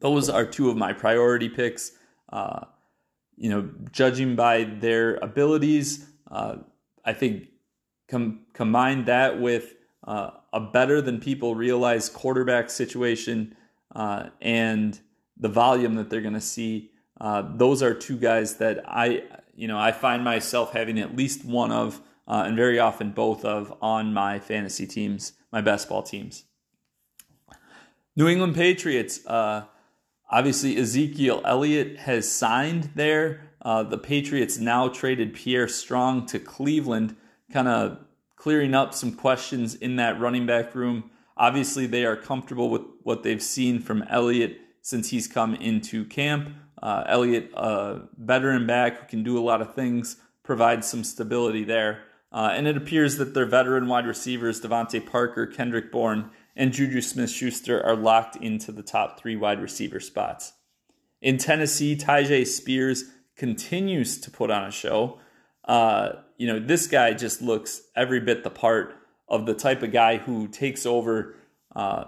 Those 0.00 0.28
are 0.28 0.44
two 0.44 0.70
of 0.70 0.76
my 0.76 0.92
priority 0.92 1.48
picks. 1.48 1.92
Uh, 2.28 2.66
you 3.36 3.50
know, 3.50 3.68
judging 3.90 4.36
by 4.36 4.64
their 4.64 5.16
abilities, 5.16 6.06
uh, 6.30 6.56
I 7.04 7.12
think 7.12 7.48
com- 8.08 8.40
combine 8.52 9.04
that 9.06 9.40
with 9.40 9.74
uh, 10.06 10.30
a 10.52 10.60
better 10.60 11.00
than 11.00 11.20
people 11.20 11.54
realize 11.54 12.08
quarterback 12.08 12.70
situation 12.70 13.56
uh, 13.94 14.28
and 14.40 15.00
the 15.36 15.48
volume 15.48 15.94
that 15.96 16.10
they're 16.10 16.20
going 16.20 16.34
to 16.34 16.40
see. 16.40 16.90
Uh, 17.20 17.42
those 17.54 17.82
are 17.82 17.94
two 17.94 18.16
guys 18.16 18.56
that 18.56 18.84
I, 18.86 19.22
you 19.54 19.68
know, 19.68 19.78
I 19.78 19.92
find 19.92 20.22
myself 20.22 20.72
having 20.72 20.98
at 20.98 21.16
least 21.16 21.44
one 21.44 21.72
of, 21.72 22.00
uh, 22.26 22.44
and 22.46 22.56
very 22.56 22.78
often 22.78 23.10
both 23.10 23.44
of, 23.44 23.76
on 23.80 24.12
my 24.12 24.38
fantasy 24.38 24.86
teams, 24.86 25.32
my 25.52 25.60
best 25.60 25.88
ball 25.88 26.02
teams. 26.02 26.44
New 28.16 28.28
England 28.28 28.54
Patriots. 28.54 29.24
Uh, 29.26 29.64
Obviously, 30.30 30.76
Ezekiel 30.76 31.42
Elliott 31.44 31.98
has 31.98 32.30
signed 32.30 32.90
there. 32.94 33.50
Uh, 33.62 33.82
the 33.82 33.98
Patriots 33.98 34.58
now 34.58 34.88
traded 34.88 35.34
Pierre 35.34 35.68
Strong 35.68 36.26
to 36.26 36.38
Cleveland, 36.38 37.14
kind 37.52 37.68
of 37.68 37.98
clearing 38.34 38.74
up 38.74 38.94
some 38.94 39.12
questions 39.12 39.74
in 39.74 39.96
that 39.96 40.18
running 40.18 40.46
back 40.46 40.74
room. 40.74 41.10
Obviously, 41.36 41.86
they 41.86 42.04
are 42.04 42.16
comfortable 42.16 42.68
with 42.68 42.82
what 43.02 43.22
they've 43.22 43.42
seen 43.42 43.78
from 43.78 44.02
Elliott 44.10 44.58
since 44.82 45.10
he's 45.10 45.28
come 45.28 45.54
into 45.54 46.04
camp. 46.04 46.48
Uh, 46.82 47.04
Elliott, 47.06 47.50
a 47.54 48.00
veteran 48.18 48.66
back 48.66 49.00
who 49.00 49.06
can 49.06 49.22
do 49.22 49.38
a 49.38 49.44
lot 49.44 49.62
of 49.62 49.74
things, 49.74 50.16
provides 50.42 50.86
some 50.86 51.04
stability 51.04 51.64
there. 51.64 52.00
Uh, 52.34 52.50
and 52.52 52.66
it 52.66 52.76
appears 52.76 53.16
that 53.16 53.32
their 53.32 53.46
veteran 53.46 53.86
wide 53.86 54.08
receivers, 54.08 54.60
DeVante 54.60 55.06
Parker, 55.06 55.46
Kendrick 55.46 55.92
Bourne, 55.92 56.30
and 56.56 56.72
Juju 56.72 57.00
Smith 57.00 57.30
Schuster 57.30 57.80
are 57.86 57.94
locked 57.94 58.34
into 58.34 58.72
the 58.72 58.82
top 58.82 59.20
three 59.20 59.36
wide 59.36 59.62
receiver 59.62 60.00
spots. 60.00 60.52
In 61.22 61.38
Tennessee, 61.38 61.96
Tyjae 61.96 62.44
Spears 62.44 63.04
continues 63.36 64.20
to 64.20 64.32
put 64.32 64.50
on 64.50 64.64
a 64.64 64.72
show. 64.72 65.20
Uh, 65.64 66.14
you 66.36 66.48
know, 66.48 66.58
this 66.58 66.88
guy 66.88 67.12
just 67.12 67.40
looks 67.40 67.82
every 67.94 68.18
bit 68.18 68.42
the 68.42 68.50
part 68.50 68.96
of 69.28 69.46
the 69.46 69.54
type 69.54 69.84
of 69.84 69.92
guy 69.92 70.16
who 70.16 70.48
takes 70.48 70.84
over 70.84 71.36
uh, 71.76 72.04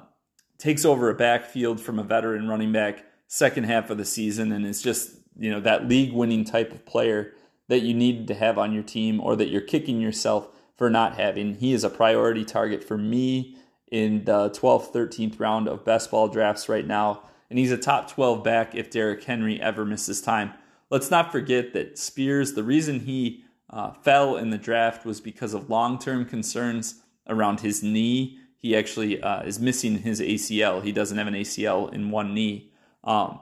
takes 0.59 0.85
over 0.85 1.09
a 1.09 1.15
backfield 1.15 1.81
from 1.81 2.01
a 2.01 2.03
veteran 2.03 2.49
running 2.49 2.73
back 2.73 3.05
second 3.29 3.65
half 3.65 3.91
of 3.91 3.99
the 3.99 4.05
season 4.05 4.53
and 4.53 4.67
is 4.67 4.83
just 4.83 5.17
you 5.39 5.51
know 5.51 5.61
that 5.61 5.89
league 5.89 6.13
winning 6.13 6.45
type 6.45 6.73
of 6.73 6.85
player 6.85 7.33
that 7.69 7.81
you 7.81 7.95
need 7.95 8.29
to 8.29 8.35
have 8.35 8.59
on 8.59 8.73
your 8.73 8.83
team 8.83 9.21
or 9.21 9.37
that 9.37 9.49
you're 9.49 9.61
kicking 9.61 10.01
yourself 10.01 10.49
for 10.77 10.91
not 10.91 11.17
having. 11.17 11.55
He 11.55 11.73
is 11.73 11.85
a 11.85 11.91
priority 11.91 12.45
target 12.45 12.85
for 12.85 12.99
me 12.99 13.57
in 13.91 14.25
the 14.25 14.51
12th, 14.51 14.93
13th 14.93 15.41
round 15.41 15.69
of 15.69 15.85
best 15.85 16.11
ball 16.11 16.29
drafts 16.29 16.69
right 16.69 16.87
now. 16.87 17.23
And 17.49 17.59
he's 17.59 17.73
a 17.73 17.79
top 17.79 18.11
12 18.11 18.43
back 18.43 18.75
if 18.75 18.91
Derrick 18.91 19.23
Henry 19.25 19.61
ever 19.61 19.85
misses 19.85 20.21
time. 20.21 20.53
Let's 20.91 21.11
not 21.11 21.33
forget 21.33 21.73
that 21.73 21.99
Spears, 21.99 22.53
the 22.53 22.65
reason 22.65 23.01
he 23.01 23.45
uh, 23.71 23.93
fell 23.93 24.37
in 24.37 24.51
the 24.51 24.59
draft 24.59 25.05
was 25.05 25.21
because 25.21 25.55
of 25.55 25.71
long 25.71 25.99
term 25.99 26.25
concerns 26.25 27.03
around 27.29 27.61
his 27.61 27.83
knee. 27.83 28.39
He 28.57 28.77
actually 28.77 29.21
uh, 29.23 29.43
is 29.43 29.61
missing 29.61 29.99
his 29.99 30.21
ACL. 30.21 30.83
He 30.83 30.93
doesn't 30.93 31.19
have 31.19 31.27
an 31.27 31.35
ACL 31.35 31.93
in 31.93 32.11
one 32.11 32.35
knee. 32.35 32.73
Um, 33.05 33.41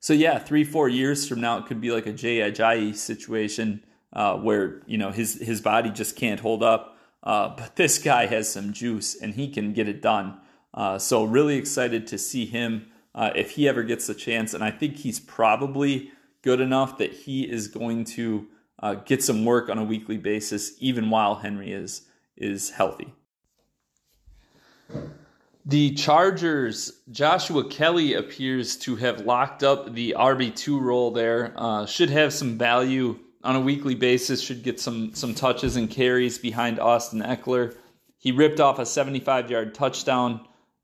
so 0.00 0.12
yeah, 0.12 0.38
three 0.38 0.64
four 0.64 0.88
years 0.88 1.28
from 1.28 1.40
now, 1.40 1.58
it 1.58 1.66
could 1.66 1.80
be 1.80 1.90
like 1.90 2.06
a 2.06 2.12
Jay 2.12 2.38
Ajayi 2.38 2.94
situation 2.94 3.84
uh, 4.12 4.36
where 4.36 4.82
you 4.86 4.98
know 4.98 5.10
his 5.10 5.34
his 5.40 5.60
body 5.60 5.90
just 5.90 6.16
can't 6.16 6.40
hold 6.40 6.62
up. 6.62 6.96
Uh, 7.22 7.54
but 7.56 7.76
this 7.76 7.98
guy 7.98 8.26
has 8.26 8.50
some 8.50 8.72
juice 8.72 9.20
and 9.20 9.34
he 9.34 9.48
can 9.48 9.72
get 9.72 9.88
it 9.88 10.00
done. 10.00 10.40
Uh, 10.72 10.98
so, 10.98 11.24
really 11.24 11.56
excited 11.56 12.06
to 12.06 12.16
see 12.16 12.46
him 12.46 12.86
uh, 13.14 13.30
if 13.34 13.52
he 13.52 13.68
ever 13.68 13.82
gets 13.82 14.08
a 14.08 14.14
chance. 14.14 14.54
And 14.54 14.62
I 14.62 14.70
think 14.70 14.96
he's 14.96 15.18
probably 15.18 16.12
good 16.42 16.60
enough 16.60 16.98
that 16.98 17.12
he 17.12 17.42
is 17.42 17.68
going 17.68 18.04
to 18.04 18.46
uh, 18.80 18.94
get 18.94 19.22
some 19.22 19.44
work 19.44 19.68
on 19.68 19.78
a 19.78 19.84
weekly 19.84 20.16
basis, 20.16 20.72
even 20.78 21.10
while 21.10 21.36
Henry 21.36 21.72
is, 21.72 22.02
is 22.36 22.70
healthy. 22.70 23.12
The 25.68 25.90
Chargers, 25.92 27.02
Joshua 27.10 27.68
Kelley 27.68 28.14
appears 28.14 28.74
to 28.78 28.96
have 28.96 29.26
locked 29.26 29.62
up 29.62 29.92
the 29.92 30.16
RB2 30.18 30.80
role 30.80 31.10
there. 31.10 31.52
Uh, 31.54 31.84
should 31.84 32.08
have 32.08 32.32
some 32.32 32.56
value 32.56 33.18
on 33.44 33.54
a 33.54 33.60
weekly 33.60 33.94
basis 33.94 34.40
should 34.40 34.62
get 34.62 34.80
some 34.80 35.14
some 35.14 35.34
touches 35.34 35.76
and 35.76 35.90
carries 35.90 36.38
behind 36.38 36.80
Austin 36.80 37.20
Ekeler. 37.20 37.76
he 38.18 38.32
ripped 38.32 38.60
off 38.60 38.78
a 38.78 38.86
75 38.86 39.50
yard 39.50 39.74
touchdown. 39.74 40.40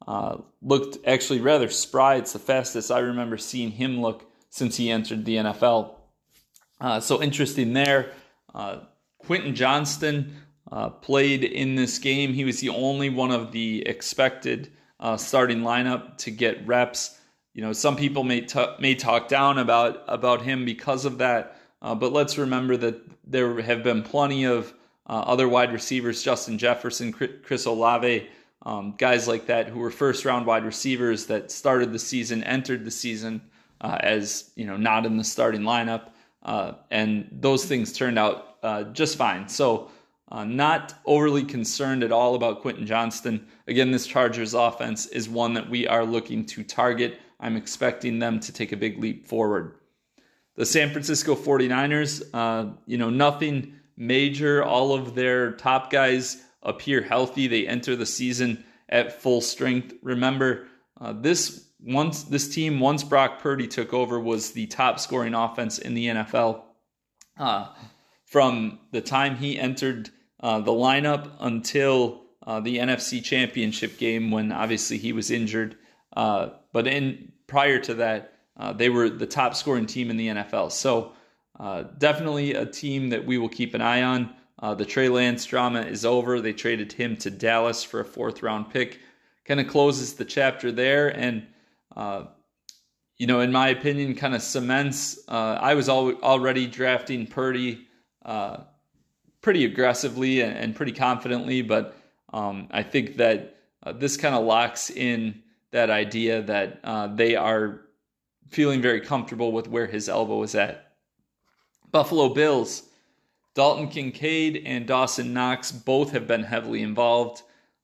Uh, 0.06 0.36
looked 0.60 0.98
actually 1.06 1.40
rather 1.40 1.70
spry. 1.70 2.16
It's 2.16 2.34
the 2.34 2.38
fastest 2.38 2.90
I 2.90 2.98
remember 2.98 3.38
seeing 3.38 3.70
him 3.70 4.02
look 4.02 4.30
since 4.50 4.76
he 4.76 4.90
entered 4.90 5.24
the 5.24 5.36
NFL. 5.36 5.94
Uh, 6.78 7.00
so 7.00 7.22
interesting 7.22 7.72
there. 7.72 8.12
Uh, 8.54 8.80
Quentin 9.18 9.54
Johnston 9.54 10.36
uh, 10.74 10.90
played 10.90 11.44
in 11.44 11.76
this 11.76 11.98
game. 11.98 12.32
He 12.34 12.44
was 12.44 12.58
the 12.58 12.70
only 12.70 13.08
one 13.08 13.30
of 13.30 13.52
the 13.52 13.86
expected 13.86 14.72
uh, 14.98 15.16
starting 15.16 15.60
lineup 15.60 16.18
to 16.18 16.32
get 16.32 16.66
reps. 16.66 17.20
You 17.52 17.62
know, 17.62 17.72
some 17.72 17.94
people 17.94 18.24
may 18.24 18.40
t- 18.40 18.74
may 18.80 18.96
talk 18.96 19.28
down 19.28 19.58
about 19.58 20.02
about 20.08 20.42
him 20.42 20.64
because 20.64 21.04
of 21.04 21.18
that, 21.18 21.56
uh, 21.80 21.94
but 21.94 22.12
let's 22.12 22.36
remember 22.38 22.76
that 22.78 23.00
there 23.24 23.62
have 23.62 23.84
been 23.84 24.02
plenty 24.02 24.44
of 24.44 24.74
uh, 25.06 25.20
other 25.20 25.48
wide 25.48 25.72
receivers, 25.72 26.24
Justin 26.24 26.58
Jefferson, 26.58 27.12
Chris 27.12 27.66
Olave, 27.66 28.28
um, 28.62 28.94
guys 28.98 29.28
like 29.28 29.46
that 29.46 29.68
who 29.68 29.78
were 29.78 29.92
first 29.92 30.24
round 30.24 30.44
wide 30.44 30.64
receivers 30.64 31.26
that 31.26 31.52
started 31.52 31.92
the 31.92 32.00
season, 32.00 32.42
entered 32.42 32.84
the 32.84 32.90
season 32.90 33.40
uh, 33.80 33.98
as 34.00 34.50
you 34.56 34.66
know 34.66 34.76
not 34.76 35.06
in 35.06 35.18
the 35.18 35.24
starting 35.24 35.62
lineup, 35.62 36.08
uh, 36.42 36.72
and 36.90 37.28
those 37.30 37.64
things 37.64 37.92
turned 37.92 38.18
out 38.18 38.50
just 38.92 39.16
fine. 39.16 39.48
So. 39.48 39.90
Uh, 40.34 40.42
not 40.42 40.94
overly 41.04 41.44
concerned 41.44 42.02
at 42.02 42.10
all 42.10 42.34
about 42.34 42.60
Quentin 42.60 42.84
Johnston. 42.84 43.46
Again, 43.68 43.92
this 43.92 44.04
Chargers 44.04 44.52
offense 44.52 45.06
is 45.06 45.28
one 45.28 45.54
that 45.54 45.70
we 45.70 45.86
are 45.86 46.04
looking 46.04 46.44
to 46.46 46.64
target. 46.64 47.20
I'm 47.38 47.56
expecting 47.56 48.18
them 48.18 48.40
to 48.40 48.52
take 48.52 48.72
a 48.72 48.76
big 48.76 48.98
leap 48.98 49.28
forward. 49.28 49.76
The 50.56 50.66
San 50.66 50.90
Francisco 50.90 51.36
49ers, 51.36 52.28
uh, 52.34 52.72
you 52.84 52.98
know, 52.98 53.10
nothing 53.10 53.74
major. 53.96 54.64
All 54.64 54.92
of 54.92 55.14
their 55.14 55.52
top 55.52 55.92
guys 55.92 56.42
appear 56.64 57.00
healthy. 57.00 57.46
They 57.46 57.68
enter 57.68 57.94
the 57.94 58.04
season 58.04 58.64
at 58.88 59.22
full 59.22 59.40
strength. 59.40 59.94
Remember, 60.02 60.66
uh, 61.00 61.12
this 61.12 61.68
once 61.80 62.24
this 62.24 62.52
team 62.52 62.80
once 62.80 63.04
Brock 63.04 63.38
Purdy 63.38 63.68
took 63.68 63.94
over 63.94 64.18
was 64.18 64.50
the 64.50 64.66
top 64.66 64.98
scoring 64.98 65.34
offense 65.34 65.78
in 65.78 65.94
the 65.94 66.06
NFL. 66.08 66.62
Uh, 67.38 67.68
from 68.24 68.80
the 68.90 69.00
time 69.00 69.36
he 69.36 69.56
entered 69.56 70.10
uh, 70.44 70.60
the 70.60 70.70
lineup 70.70 71.30
until 71.40 72.20
uh, 72.46 72.60
the 72.60 72.76
NFC 72.76 73.24
Championship 73.24 73.96
game, 73.96 74.30
when 74.30 74.52
obviously 74.52 74.98
he 74.98 75.14
was 75.14 75.30
injured. 75.30 75.76
Uh, 76.14 76.50
but 76.70 76.86
in 76.86 77.32
prior 77.46 77.78
to 77.78 77.94
that, 77.94 78.34
uh, 78.58 78.70
they 78.74 78.90
were 78.90 79.08
the 79.08 79.26
top 79.26 79.54
scoring 79.54 79.86
team 79.86 80.10
in 80.10 80.18
the 80.18 80.28
NFL. 80.28 80.70
So 80.70 81.12
uh, 81.58 81.84
definitely 81.96 82.52
a 82.52 82.66
team 82.66 83.08
that 83.08 83.24
we 83.24 83.38
will 83.38 83.48
keep 83.48 83.72
an 83.72 83.80
eye 83.80 84.02
on. 84.02 84.34
The 84.76 84.84
Trey 84.86 85.10
Lance 85.10 85.44
drama 85.44 85.82
is 85.82 86.06
over. 86.06 86.40
They 86.40 86.54
traded 86.54 86.90
him 86.90 87.18
to 87.18 87.30
Dallas 87.30 87.84
for 87.84 88.00
a 88.00 88.04
fourth 88.04 88.42
round 88.42 88.70
pick. 88.70 89.00
Kind 89.44 89.60
of 89.60 89.68
closes 89.68 90.14
the 90.14 90.24
chapter 90.24 90.72
there. 90.72 91.08
And, 91.08 91.46
you 93.18 93.26
know, 93.26 93.40
in 93.40 93.52
my 93.52 93.68
opinion, 93.68 94.14
kind 94.14 94.34
of 94.34 94.40
cements. 94.40 95.18
Uh, 95.28 95.58
I 95.60 95.74
was 95.74 95.90
al- 95.90 96.18
already 96.22 96.66
drafting 96.66 97.26
Purdy 97.26 97.86
uh, 98.24 98.58
pretty 99.44 99.64
aggressively 99.64 100.40
and, 100.40 100.56
and, 100.56 100.74
pretty 100.74 100.92
confidently, 100.92 101.60
but 101.60 101.96
um, 102.32 102.66
I 102.70 102.82
think 102.82 103.16
that 103.18 103.56
uh, 103.82 103.92
this 103.92 104.16
kind 104.16 104.34
of 104.34 104.44
locks 104.44 104.90
in 104.90 105.42
that 105.70 105.90
idea 105.90 106.42
that 106.42 106.80
they 107.16 107.36
are 107.36 107.82
feeling 108.48 108.80
very 108.80 109.00
comfortable 109.00 109.52
with 109.52 109.68
where 109.68 109.86
his 109.86 110.08
elbow 110.08 110.42
is 110.42 110.54
at. 110.54 110.92
Buffalo 111.90 112.32
Bills, 112.32 112.84
Dalton 113.54 113.88
Kincaid 113.88 114.62
and 114.66 114.86
Dawson 114.86 115.32
Knox 115.32 115.70
both 115.70 116.10
have 116.10 116.26
been 116.26 116.42
heavily 116.42 116.82
involved. 116.82 117.42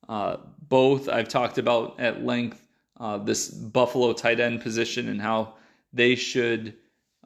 Uh, 0.08 0.38
both 0.68 1.08
I've 1.08 1.28
talked 1.28 1.58
about 1.58 2.00
at 2.00 2.24
length 2.24 2.66
uh, 2.98 3.18
this 3.18 3.48
Buffalo 3.48 4.12
tight 4.12 4.40
end 4.40 4.62
position 4.62 5.08
and 5.08 5.20
how 5.20 5.54
they 5.92 6.16
should 6.16 6.74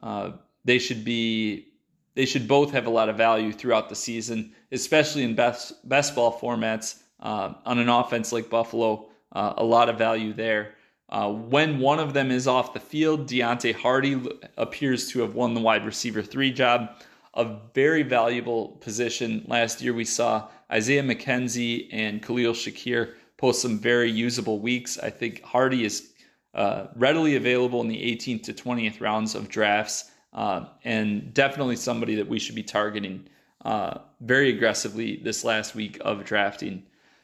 uh, 0.03 0.31
they 0.63 0.77
should 0.77 1.03
be 1.03 1.69
they 2.15 2.25
should 2.25 2.47
both 2.47 2.71
have 2.71 2.87
a 2.87 2.89
lot 2.89 3.09
of 3.09 3.17
value 3.17 3.51
throughout 3.51 3.89
the 3.89 3.95
season, 3.95 4.53
especially 4.71 5.23
in 5.23 5.35
best 5.35 5.87
best 5.87 6.15
ball 6.15 6.37
formats 6.39 7.01
uh, 7.19 7.53
on 7.65 7.79
an 7.79 7.89
offense 7.89 8.31
like 8.31 8.49
Buffalo. 8.49 9.09
Uh, 9.31 9.53
a 9.57 9.63
lot 9.63 9.89
of 9.89 9.97
value 9.97 10.33
there. 10.33 10.75
Uh, 11.09 11.31
when 11.31 11.79
one 11.79 11.99
of 11.99 12.13
them 12.13 12.31
is 12.31 12.47
off 12.47 12.73
the 12.73 12.79
field, 12.79 13.27
Deonte 13.27 13.75
Harty 13.75 14.19
appears 14.57 15.09
to 15.09 15.19
have 15.19 15.35
won 15.35 15.53
the 15.53 15.61
wide 15.61 15.85
receiver 15.85 16.21
three 16.21 16.51
job, 16.51 16.89
a 17.35 17.57
very 17.73 18.01
valuable 18.01 18.69
position. 18.79 19.43
Last 19.47 19.81
year, 19.81 19.93
we 19.93 20.05
saw 20.05 20.47
Isaiah 20.71 21.03
McKenzie 21.03 21.89
and 21.91 22.23
Khalil 22.23 22.53
Shakir 22.53 23.13
post 23.37 23.61
some 23.61 23.77
very 23.77 24.09
usable 24.09 24.59
weeks. 24.59 24.97
I 24.97 25.09
think 25.09 25.43
Hardy 25.43 25.83
is 25.85 26.13
uh, 26.53 26.87
readily 26.95 27.35
available 27.35 27.81
in 27.81 27.87
the 27.87 28.01
18th 28.15 28.43
to 28.43 28.53
20th 28.53 29.01
rounds 29.01 29.35
of 29.35 29.49
drafts, 29.49 30.11
uh, 30.35 30.65
and 30.83 31.33
definitely 31.33 31.75
somebody 31.75 32.15
that 32.15 32.27
we 32.27 32.37
should 32.37 32.55
be 32.55 32.63
targeting 32.63 33.27
uh, 33.63 33.97
very 34.21 34.49
aggressively 34.49 35.17
this 35.17 35.43
last 35.43 35.73
week 35.73 35.97
of 36.01 36.23
drafting. 36.23 36.83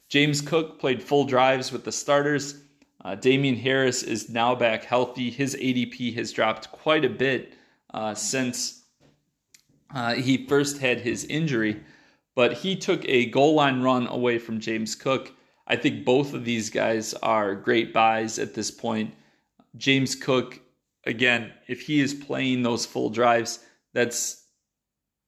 James 0.10 0.42
Cook 0.42 0.80
played 0.80 1.04
full 1.04 1.26
drives 1.26 1.72
with 1.72 1.84
the 1.84 1.92
starters 1.92 2.56
uh, 3.04 3.16
Damien 3.16 3.56
Harris 3.56 4.04
is 4.04 4.30
now 4.30 4.54
back 4.54 4.84
healthy. 4.84 5.30
His 5.30 5.56
ADP 5.56 6.16
has 6.16 6.32
dropped 6.32 6.72
quite 6.72 7.04
a 7.04 7.10
bit 7.10 7.54
uh, 7.94 8.14
since 8.14 8.84
uh, 9.94 10.14
he 10.14 10.46
first 10.48 10.78
had 10.78 11.02
his 11.02 11.26
injury, 11.26 11.82
but 12.36 12.54
he 12.54 12.76
took 12.76 13.04
a 13.06 13.26
goal 13.28 13.56
line 13.56 13.82
run 13.82 14.08
away 14.08 14.38
from 14.38 14.60
James 14.60 14.96
Cook. 14.96 15.32
I 15.68 15.76
think 15.76 16.06
both 16.06 16.34
of 16.34 16.46
these 16.46 16.70
guys 16.70 17.14
are 17.16 17.56
great 17.56 17.94
buys 17.94 18.38
at 18.38 18.54
this 18.54 18.70
point. 18.70 19.14
James 19.78 20.16
Cook, 20.16 20.60
again, 21.06 21.52
if 21.68 21.82
he 21.82 22.00
is 22.00 22.14
playing 22.14 22.64
those 22.64 22.86
full 22.86 23.10
drives, 23.10 23.60
that's, 23.94 24.46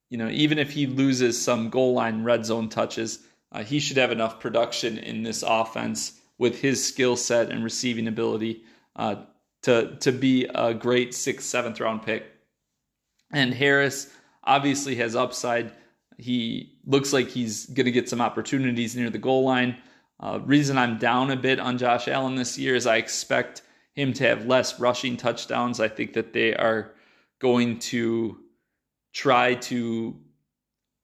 you 0.10 0.18
know, 0.18 0.30
even 0.30 0.60
if 0.60 0.72
he 0.72 0.86
loses 0.86 1.42
some 1.42 1.70
goal 1.70 1.94
line 1.94 2.24
red 2.24 2.46
zone 2.46 2.70
touches, 2.70 3.20
uh, 3.52 3.64
he 3.64 3.80
should 3.80 3.98
have 3.98 4.12
enough 4.12 4.40
production 4.40 4.98
in 4.98 5.24
this 5.24 5.44
offense 5.46 6.20
with 6.38 6.60
his 6.60 6.86
skill 6.86 7.16
set 7.16 7.50
and 7.50 7.64
receiving 7.64 8.08
ability 8.08 8.64
uh, 8.96 9.16
to 9.62 9.96
to 9.98 10.12
be 10.12 10.46
a 10.56 10.74
great 10.74 11.14
sixth, 11.14 11.48
seventh 11.48 11.80
round 11.80 12.04
pick. 12.04 12.26
And 13.32 13.54
Harris 13.54 14.12
obviously 14.44 14.96
has 14.96 15.16
upside. 15.16 15.72
He 16.18 16.78
looks 16.86 17.14
like 17.14 17.30
he's 17.30 17.66
going 17.68 17.86
to 17.86 17.92
get 17.92 18.10
some 18.10 18.22
opportunities 18.22 18.96
near 18.96 19.10
the 19.10 19.18
goal 19.18 19.44
line. 19.46 19.78
Uh, 20.20 20.40
reason 20.44 20.78
I'm 20.78 20.98
down 20.98 21.32
a 21.32 21.36
bit 21.36 21.60
on 21.60 21.78
Josh 21.78 22.08
Allen 22.08 22.36
this 22.36 22.58
year 22.58 22.76
is 22.76 22.86
I 22.86 22.98
expect 22.98 23.64
him 23.94 24.14
to 24.14 24.24
have 24.28 24.46
less 24.46 24.80
rushing 24.80 25.18
touchdowns. 25.18 25.80
I 25.80 25.88
think 25.88 26.14
that 26.14 26.34
they 26.34 26.56
are 26.56 26.94
going 27.40 27.80
to 27.80 28.38
try 29.14 29.56
to 29.56 30.16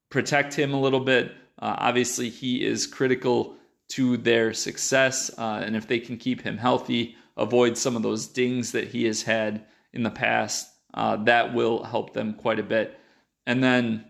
protect 0.10 0.54
him 0.54 0.74
a 0.74 0.80
little 0.80 1.00
bit. 1.00 1.32
Uh, 1.60 1.76
obviously, 1.78 2.30
he 2.30 2.66
is 2.66 2.88
critical 2.88 3.56
to 3.90 4.18
their 4.18 4.54
success. 4.54 5.30
Uh, 5.38 5.62
and 5.64 5.76
if 5.76 5.88
they 5.88 6.00
can 6.00 6.18
keep 6.18 6.42
him 6.42 6.58
healthy, 6.58 7.16
avoid 7.38 7.78
some 7.78 7.96
of 7.96 8.04
those 8.04 8.28
dings 8.28 8.72
that 8.72 8.88
he 8.88 9.06
has 9.06 9.24
had 9.24 9.66
in 9.94 10.04
the 10.04 10.10
past, 10.10 10.70
uh, 10.94 11.16
that 11.18 11.54
will 11.54 11.84
help 11.84 12.14
them 12.14 12.34
quite 12.34 12.60
a 12.60 12.64
bit. 12.64 13.00
And 13.46 13.64
then 13.64 14.06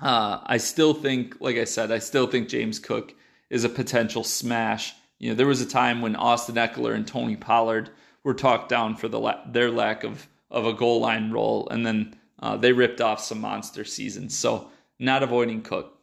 uh, 0.00 0.40
I 0.44 0.56
still 0.56 0.94
think, 0.94 1.36
like 1.40 1.56
I 1.56 1.64
said, 1.64 1.90
I 1.90 1.98
still 1.98 2.26
think 2.26 2.48
James 2.48 2.78
Cook 2.78 3.14
is 3.50 3.64
a 3.64 3.68
potential 3.68 4.24
smash. 4.24 4.94
You 5.20 5.28
know, 5.28 5.36
there 5.36 5.46
was 5.46 5.60
a 5.60 5.66
time 5.66 6.00
when 6.00 6.16
Austin 6.16 6.56
Ekeler 6.56 6.94
and 6.94 7.06
Tony 7.06 7.36
Pollard 7.36 7.90
were 8.24 8.34
talked 8.34 8.70
down 8.70 8.96
for 8.96 9.06
the 9.06 9.20
la- 9.20 9.44
their 9.46 9.70
lack 9.70 10.02
of 10.02 10.26
of 10.50 10.66
a 10.66 10.72
goal 10.72 11.00
line 11.00 11.30
role, 11.30 11.68
and 11.70 11.86
then 11.86 12.16
uh, 12.40 12.56
they 12.56 12.72
ripped 12.72 13.00
off 13.00 13.20
some 13.20 13.40
monster 13.40 13.84
seasons. 13.84 14.36
So, 14.36 14.70
not 14.98 15.22
avoiding 15.22 15.62
Cook. 15.62 15.96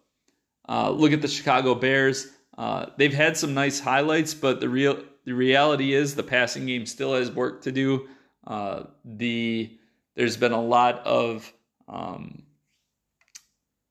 Uh, 0.70 0.92
look 0.92 1.12
at 1.12 1.22
the 1.22 1.28
Chicago 1.28 1.76
Bears. 1.76 2.28
Uh, 2.58 2.88
they've 2.98 3.14
had 3.14 3.36
some 3.36 3.54
nice 3.54 3.80
highlights, 3.80 4.34
but 4.34 4.60
the 4.60 4.70
real 4.70 5.04
the 5.26 5.34
reality 5.34 5.94
is 5.94 6.16
the 6.16 6.24
passing 6.24 6.68
game 6.68 6.86
still 6.86 7.16
has 7.16 7.32
work 7.32 7.64
to 7.64 7.72
do. 7.72 8.08
Uh, 8.46 8.84
the 9.04 9.78
there's 10.16 10.38
been 10.38 10.54
a 10.54 10.62
lot 10.62 11.06
of 11.06 11.52
um, 11.88 12.44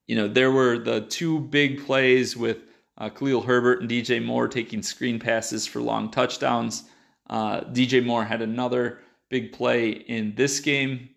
you 0.07 0.15
know 0.15 0.29
there 0.29 0.51
were 0.51 0.79
the 0.79 1.01
two 1.01 1.41
big 1.41 1.85
plays 1.85 2.35
with 2.35 2.59
uh, 2.97 3.09
Khalil 3.09 3.41
Herbert 3.41 3.81
and 3.81 3.89
DJ 3.89 4.23
Moore 4.23 4.47
taking 4.47 4.81
screen 4.81 5.19
passes 5.19 5.67
for 5.67 5.81
long 5.81 6.09
touchdowns. 6.09 6.83
Uh, 7.29 7.61
DJ 7.61 8.03
Moore 8.05 8.25
had 8.25 8.41
another 8.41 8.99
big 9.29 9.51
play 9.51 9.89
in 9.89 10.33
this 10.35 10.59
game, 10.59 11.09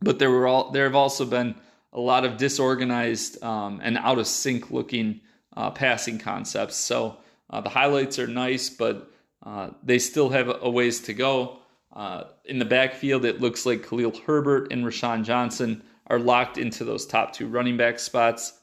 but 0.00 0.18
there 0.18 0.30
were 0.30 0.46
all 0.46 0.70
there 0.70 0.84
have 0.84 0.94
also 0.94 1.24
been 1.24 1.54
a 1.92 2.00
lot 2.00 2.24
of 2.24 2.36
disorganized 2.36 3.42
um, 3.42 3.80
and 3.82 3.96
out 3.98 4.18
of 4.18 4.26
sync 4.26 4.70
looking 4.70 5.20
uh, 5.56 5.70
passing 5.70 6.18
concepts. 6.18 6.76
So 6.76 7.18
uh, 7.50 7.60
the 7.60 7.70
highlights 7.70 8.18
are 8.18 8.26
nice, 8.26 8.68
but 8.68 9.10
uh, 9.44 9.70
they 9.82 9.98
still 9.98 10.28
have 10.30 10.54
a 10.62 10.68
ways 10.68 11.00
to 11.00 11.14
go. 11.14 11.60
Uh, 11.94 12.24
in 12.44 12.58
the 12.58 12.64
backfield, 12.64 13.24
it 13.24 13.40
looks 13.40 13.64
like 13.64 13.88
Khalil 13.88 14.12
Herbert 14.26 14.72
and 14.72 14.84
Roschon 14.84 15.24
Johnson 15.24 15.82
are 16.08 16.18
locked 16.18 16.58
into 16.58 16.84
those 16.84 17.06
top 17.06 17.32
two 17.32 17.46
running 17.48 17.76
back 17.76 17.98
spots. 17.98 18.57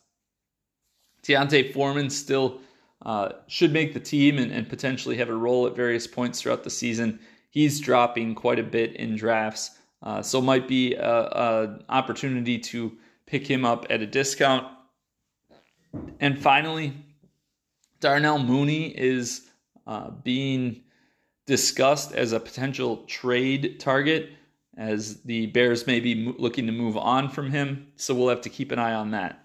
D'Onta 1.26 1.74
Foreman 1.74 2.10
still 2.10 2.62
uh, 3.06 3.30
should 3.48 3.74
make 3.74 3.94
the 3.94 4.00
team 4.00 4.38
and, 4.38 4.52
and, 4.52 4.68
potentially 4.68 5.18
have 5.18 5.30
a 5.30 5.36
role 5.36 5.68
at 5.68 5.76
various 5.76 6.08
points 6.08 6.42
throughout 6.42 6.64
the 6.64 6.70
season. 6.70 7.20
He's 7.50 7.80
dropping 7.80 8.36
quite 8.36 8.58
a 8.58 8.64
bit 8.64 8.96
in 8.96 9.16
drafts, 9.16 9.72
uh, 10.02 10.22
so 10.22 10.42
might 10.42 10.68
be 10.68 10.96
an 10.96 11.84
opportunity 11.90 12.58
to 12.60 12.98
pick 13.26 13.46
him 13.46 13.66
up 13.66 13.86
at 13.90 14.02
a 14.02 14.08
discount. 14.08 14.66
And 16.20 16.42
finally, 16.42 16.94
Darnell 18.00 18.40
Mooney 18.40 18.88
is 18.98 19.48
uh, 19.88 20.12
being 20.24 20.84
discussed 21.46 22.14
as 22.14 22.32
a 22.32 22.40
potential 22.40 22.98
trade 23.08 23.80
target 23.80 24.32
as 24.78 25.22
the 25.22 25.48
Bears 25.48 25.88
may 25.88 26.00
be 26.00 26.34
looking 26.38 26.66
to 26.66 26.72
move 26.72 26.98
on 26.98 27.30
from 27.30 27.52
him. 27.52 27.88
So 27.96 28.14
we'll 28.14 28.30
have 28.30 28.42
to 28.42 28.50
keep 28.50 28.72
an 28.72 28.80
eye 28.80 28.94
on 28.94 29.12
that. 29.12 29.45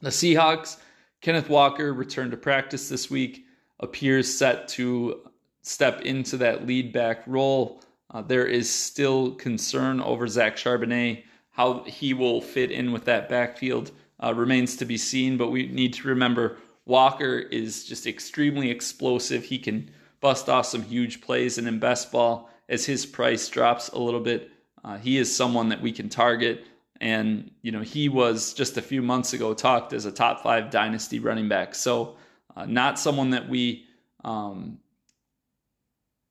The 0.00 0.10
Seahawks, 0.10 0.76
Kenneth 1.20 1.48
Walker 1.48 1.92
returned 1.92 2.30
to 2.30 2.36
practice 2.36 2.88
this 2.88 3.10
week, 3.10 3.46
appears 3.80 4.32
set 4.32 4.68
to 4.68 5.28
step 5.62 6.02
into 6.02 6.36
that 6.36 6.66
lead 6.66 6.92
back 6.92 7.22
role. 7.26 7.82
Uh, 8.10 8.22
there 8.22 8.46
is 8.46 8.70
still 8.70 9.32
concern 9.32 10.00
over 10.00 10.28
Zach 10.28 10.56
Charbonnet. 10.56 11.24
How 11.50 11.82
he 11.82 12.14
will 12.14 12.40
fit 12.40 12.70
in 12.70 12.92
with 12.92 13.04
that 13.06 13.28
backfield 13.28 13.90
uh, 14.22 14.32
remains 14.32 14.76
to 14.76 14.84
be 14.84 14.96
seen, 14.96 15.36
but 15.36 15.50
we 15.50 15.66
need 15.66 15.94
to 15.94 16.08
remember 16.08 16.58
Walker 16.86 17.36
is 17.36 17.84
just 17.84 18.06
extremely 18.06 18.70
explosive. 18.70 19.44
He 19.44 19.58
can 19.58 19.90
bust 20.20 20.48
off 20.48 20.66
some 20.66 20.82
huge 20.82 21.20
plays, 21.20 21.58
and 21.58 21.66
in 21.66 21.80
best 21.80 22.12
ball, 22.12 22.48
as 22.68 22.86
his 22.86 23.04
price 23.04 23.48
drops 23.48 23.88
a 23.88 23.98
little 23.98 24.20
bit, 24.20 24.50
uh, 24.84 24.96
he 24.96 25.18
is 25.18 25.34
someone 25.34 25.68
that 25.70 25.82
we 25.82 25.90
can 25.90 26.08
target. 26.08 26.64
And, 27.00 27.50
you 27.62 27.70
know, 27.70 27.80
he 27.80 28.08
was 28.08 28.52
just 28.52 28.76
a 28.76 28.82
few 28.82 29.02
months 29.02 29.32
ago 29.32 29.54
talked 29.54 29.92
as 29.92 30.04
a 30.04 30.12
top 30.12 30.42
five 30.42 30.70
dynasty 30.70 31.20
running 31.20 31.48
back. 31.48 31.74
So, 31.74 32.16
uh, 32.56 32.66
not 32.66 32.98
someone 32.98 33.30
that 33.30 33.48
we, 33.48 33.84
um, 34.24 34.78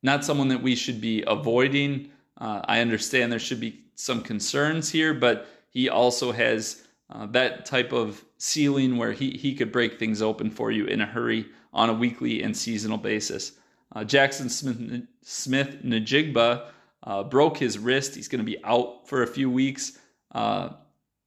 not 0.03 0.25
someone 0.25 0.49
that 0.49 0.61
we 0.61 0.75
should 0.75 0.99
be 0.99 1.23
avoiding. 1.25 2.11
Uh, 2.37 2.61
I 2.65 2.81
understand 2.81 3.31
there 3.31 3.39
should 3.39 3.61
be 3.61 3.85
some 3.95 4.21
concerns 4.21 4.89
here, 4.89 5.13
but 5.13 5.47
he 5.69 5.89
also 5.89 6.31
has 6.31 6.83
uh, 7.09 7.25
that 7.27 7.65
type 7.65 7.93
of 7.93 8.23
ceiling 8.37 8.97
where 8.97 9.13
he, 9.13 9.31
he 9.31 9.55
could 9.55 9.71
break 9.71 9.97
things 9.97 10.21
open 10.21 10.51
for 10.51 10.71
you 10.71 10.85
in 10.85 11.01
a 11.01 11.05
hurry 11.05 11.45
on 11.73 11.89
a 11.89 11.93
weekly 11.93 12.43
and 12.43 12.55
seasonal 12.55 12.97
basis. 12.97 13.53
Uh, 13.95 14.01
Jaxon 14.01 14.49
Smith, 14.49 15.03
Smith 15.21 15.77
Njigba 15.83 16.67
uh, 17.03 17.23
broke 17.23 17.57
his 17.57 17.79
wrist. 17.79 18.15
He's 18.15 18.27
going 18.27 18.39
to 18.39 18.45
be 18.45 18.63
out 18.63 19.07
for 19.07 19.23
a 19.23 19.27
few 19.27 19.49
weeks. 19.49 19.97
Uh, 20.31 20.69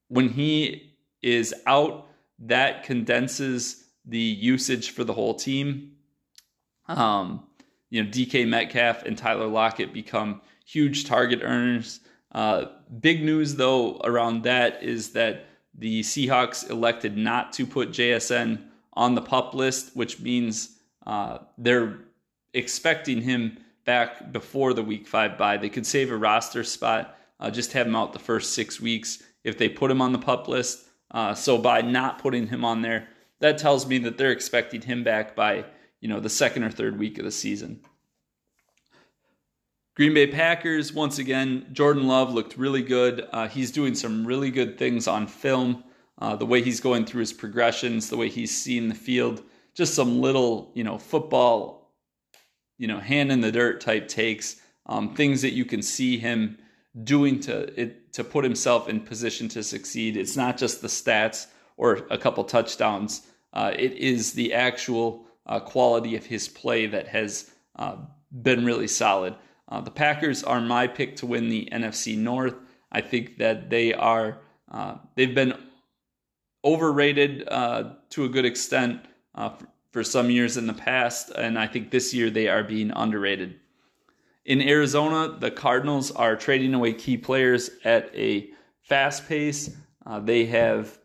when 0.09 0.29
he 0.29 0.95
is 1.23 1.55
out, 1.67 2.07
that 2.39 2.85
condenses 2.85 3.85
the 4.05 4.19
usage 4.19 4.91
for 4.91 5.05
the 5.05 5.13
whole 5.13 5.35
team. 5.35 5.93
Um, 6.89 7.45
you 7.91 8.03
know, 8.03 8.11
DK 8.11 8.47
Metcalf 8.49 9.05
and 9.05 9.17
Tyler 9.17 9.47
Lockett 9.47 9.93
become 9.93 10.41
huge 10.65 11.05
target 11.05 11.41
earners. 11.43 12.01
Uh, 12.33 12.67
big 13.01 13.23
news, 13.23 13.57
though, 13.57 13.99
around 14.05 14.43
that 14.45 14.83
is 14.83 15.11
that 15.11 15.47
the 15.75 16.01
Seahawks 16.01 16.69
elected 16.71 17.17
not 17.17 17.53
to 17.55 17.67
put 17.67 17.91
JSN 17.91 18.63
on 18.95 19.15
the 19.15 19.23
pup 19.23 19.55
list, 19.55 19.95
which 19.95 20.21
means 20.21 20.79
uh, 21.07 21.39
they're 21.59 21.99
expecting 22.55 23.21
him 23.21 23.59
back 23.85 24.33
before 24.33 24.75
the 24.75 24.83
week 24.83 25.07
five 25.07 25.39
bye. 25.39 25.57
They 25.57 25.69
could 25.69 25.87
save 25.87 26.11
a 26.11 26.17
roster 26.17 26.65
spot, 26.65 27.17
uh, 27.41 27.51
just 27.51 27.73
have 27.73 27.87
him 27.87 27.97
out 27.97 28.13
the 28.13 28.19
first 28.19 28.55
six 28.55 28.81
weeks 28.81 29.23
if 29.43 29.59
they 29.59 29.69
put 29.69 29.91
him 29.91 30.01
on 30.01 30.13
the 30.13 30.19
pup 30.19 30.47
list. 30.47 30.87
Uh, 31.11 31.35
so 31.35 31.59
by 31.59 31.81
not 31.81 32.21
putting 32.21 32.47
him 32.47 32.65
on 32.65 32.83
there, 32.83 33.09
that 33.41 33.59
tells 33.59 33.87
me 33.87 33.99
that 33.99 34.17
they're 34.19 34.31
expecting 34.31 34.83
him 34.83 35.03
back 35.03 35.35
by 35.35 35.65
you 36.01 36.09
know 36.09 36.21
the 36.21 36.29
second 36.29 36.63
or 36.63 36.71
third 36.71 36.99
week 36.99 37.19
of 37.19 37.25
the 37.25 37.31
season. 37.31 37.81
Green 39.97 40.15
Bay 40.15 40.27
Packers, 40.27 40.93
once 40.93 41.19
again, 41.19 41.67
Jordan 41.73 42.07
Love 42.07 42.33
looked 42.33 42.57
really 42.57 42.83
good. 42.83 43.27
Uh, 43.33 43.49
he's 43.49 43.71
doing 43.71 43.95
some 43.95 44.25
really 44.27 44.51
good 44.51 44.79
things 44.79 45.09
on 45.09 45.27
film. 45.27 45.83
Uh, 46.19 46.37
the 46.37 46.47
way 46.47 46.63
he's 46.63 46.81
going 46.81 47.05
through 47.05 47.21
his 47.21 47.33
progressions, 47.33 48.09
the 48.09 48.17
way 48.17 48.29
he's 48.29 48.57
seeing 48.57 48.89
the 48.89 48.95
field, 48.95 49.43
just 49.75 49.95
some 49.95 50.21
little, 50.21 50.71
you 50.75 50.85
know, 50.85 50.97
football 50.97 51.81
you 52.81 52.87
know, 52.87 52.99
hand 52.99 53.31
in 53.31 53.43
the 53.43 53.53
dirt 53.53 53.79
type 53.79 54.09
takes, 54.09 54.57
um, 54.87 55.15
things 55.15 55.43
that 55.43 55.53
you 55.53 55.67
can 55.67 55.83
see 55.83 56.17
him 56.17 56.57
doing 57.05 57.39
to 57.41 57.81
it 57.81 58.13
to 58.13 58.25
put 58.25 58.45
himself 58.45 58.89
in 58.89 59.01
position 59.01 59.49
to 59.49 59.63
succeed. 59.63 60.17
It's 60.17 60.37
not 60.37 60.57
just 60.57 60.83
the 60.83 60.89
stats 60.89 61.47
or 61.77 62.07
a 62.11 62.19
couple 62.19 62.45
touchdowns. 62.45 63.27
Uh, 63.53 63.73
it 63.77 63.93
is 63.93 64.33
the 64.33 64.53
actual 64.55 65.27
uh, 65.47 65.61
quality 65.61 66.17
of 66.17 66.27
his 66.27 66.49
play 66.49 66.87
that 66.87 67.09
has 67.09 67.51
uh, 67.77 67.97
been 68.43 68.65
really 68.65 68.89
solid. 68.89 69.35
Uh, 69.69 69.81
the 69.81 69.91
Packers 69.91 70.43
are 70.43 70.61
my 70.61 70.87
pick 70.87 71.17
to 71.17 71.27
win 71.27 71.49
the 71.49 71.69
NFC 71.73 72.17
North. 72.17 72.57
I 72.91 73.01
think 73.01 73.39
that 73.39 73.71
they 73.71 73.95
are 73.95 74.41
uh, 74.71 74.97
they've 75.15 75.35
been 75.35 75.55
overrated 76.65 77.49
uh, 77.49 77.95
to 78.11 78.25
a 78.25 78.29
good 78.29 78.45
extent 78.45 79.01
for 79.93 80.05
some 80.05 80.31
years 80.31 80.57
in 80.57 80.67
the 80.67 80.75
past, 80.75 81.31
and 81.31 81.59
I 81.59 81.67
think 81.67 81.91
this 81.91 82.15
year 82.15 82.31
they 82.31 82.47
are 82.47 82.63
being 82.63 82.93
underrated. 82.95 83.59
In 84.51 84.61
Arizona, 84.63 85.37
the 85.39 85.53
Cardinals 85.53 86.11
are 86.11 86.35
trading 86.35 86.75
away 86.75 86.93
key 86.93 87.17
players 87.17 87.71
at 87.85 88.11
a 88.17 88.51
fast 88.83 89.29
pace. 89.29 89.77
Uh, 90.05 90.19
they 90.19 90.45
have 90.47 90.99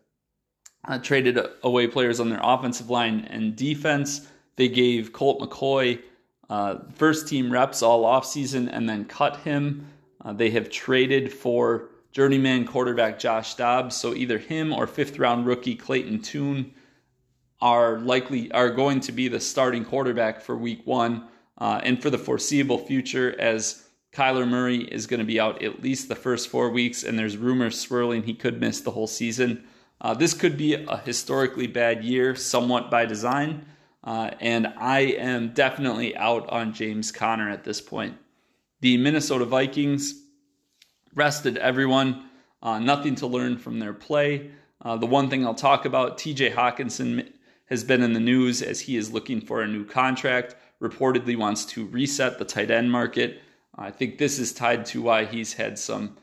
uh, 0.88 0.98
traded 0.98 1.38
away 1.62 1.86
players 1.86 2.20
on 2.20 2.32
their 2.32 2.40
offensive 2.42 2.90
line 2.90 3.28
and 3.30 3.56
defense. 3.56 4.28
They 4.56 4.68
gave 4.68 5.14
Colt 5.14 5.40
McCoy 5.40 6.02
uh, 6.50 6.78
first 6.96 7.28
team 7.28 7.54
reps 7.54 7.84
all 7.84 8.04
offseason 8.04 8.68
and 8.72 8.90
then 8.90 9.06
cut 9.06 9.38
him. 9.38 9.90
Uh, 10.24 10.34
they 10.34 10.50
have 10.50 10.72
traded 10.72 11.32
for 11.32 11.90
journeyman 12.14 12.66
quarterback 12.66 13.20
Josh 13.20 13.54
Dobbs, 13.54 13.96
so 13.96 14.16
either 14.16 14.40
him 14.40 14.74
or 14.74 14.88
fifth 14.88 15.20
round 15.20 15.46
rookie 15.46 15.76
Clayton 15.76 16.24
Tune 16.24 16.74
are 17.62 18.00
likely 18.00 18.52
are 18.54 18.72
going 18.72 19.02
to 19.02 19.12
be 19.12 19.28
the 19.28 19.40
starting 19.40 19.86
quarterback 19.86 20.42
for 20.42 20.58
Week 20.58 20.82
One 20.86 21.28
uh, 21.58 21.82
and 21.84 22.02
for 22.02 22.10
the 22.10 22.18
foreseeable 22.18 22.78
future, 22.78 23.36
as 23.40 23.86
Kyler 24.14 24.48
Murray 24.48 24.78
is 24.84 25.08
going 25.08 25.20
to 25.20 25.26
be 25.26 25.40
out 25.40 25.62
at 25.62 25.82
least 25.82 26.08
the 26.08 26.16
first 26.16 26.50
four 26.50 26.70
weeks, 26.70 27.04
and 27.04 27.20
there's 27.20 27.38
rumors 27.38 27.80
swirling 27.80 28.24
he 28.24 28.34
could 28.34 28.60
miss 28.60 28.82
the 28.82 28.92
whole 28.92 29.08
season. 29.08 29.66
Uh, 30.00 30.14
this 30.14 30.34
could 30.34 30.58
be 30.58 30.74
a 30.74 30.98
historically 30.98 31.68
bad 31.68 32.04
year, 32.04 32.36
somewhat 32.36 32.92
by 32.92 33.06
design, 33.06 33.66
uh, 34.04 34.32
and 34.40 34.68
I 34.78 35.00
am 35.00 35.54
definitely 35.54 36.16
out 36.16 36.50
on 36.50 36.74
James 36.74 37.12
Conner 37.12 37.50
at 37.50 37.64
this 37.64 37.82
point. 37.82 38.18
The 38.82 38.98
Minnesota 38.98 39.46
Vikings 39.46 40.22
rested 41.14 41.58
everyone, 41.58 42.30
uh, 42.62 42.80
nothing 42.80 43.16
to 43.16 43.28
learn 43.28 43.58
from 43.58 43.80
their 43.80 43.94
play. 43.94 44.52
Uh, 44.82 44.96
the 44.98 45.06
one 45.06 45.30
thing 45.30 45.46
I'll 45.46 45.56
talk 45.56 45.86
about, 45.86 46.18
TJ 46.18 46.54
Hockenson 46.54 47.32
has 47.66 47.84
been 47.84 48.04
in 48.04 48.14
the 48.14 48.20
news 48.20 48.62
as 48.62 48.82
he 48.82 48.96
is 48.96 49.12
looking 49.12 49.42
for 49.42 49.62
a 49.62 49.68
new 49.68 49.84
contract, 49.84 50.56
reportedly 50.82 51.38
wants 51.38 51.66
to 51.66 51.86
reset 51.88 52.38
the 52.38 52.46
tight 52.46 52.72
end 52.72 52.92
market. 52.92 53.42
I 53.78 53.92
think 53.92 54.18
this 54.18 54.40
is 54.40 54.54
tied 54.54 54.86
to 54.88 55.02
why 55.02 55.26
he's 55.26 55.54
had 55.54 55.78
some 55.78 56.18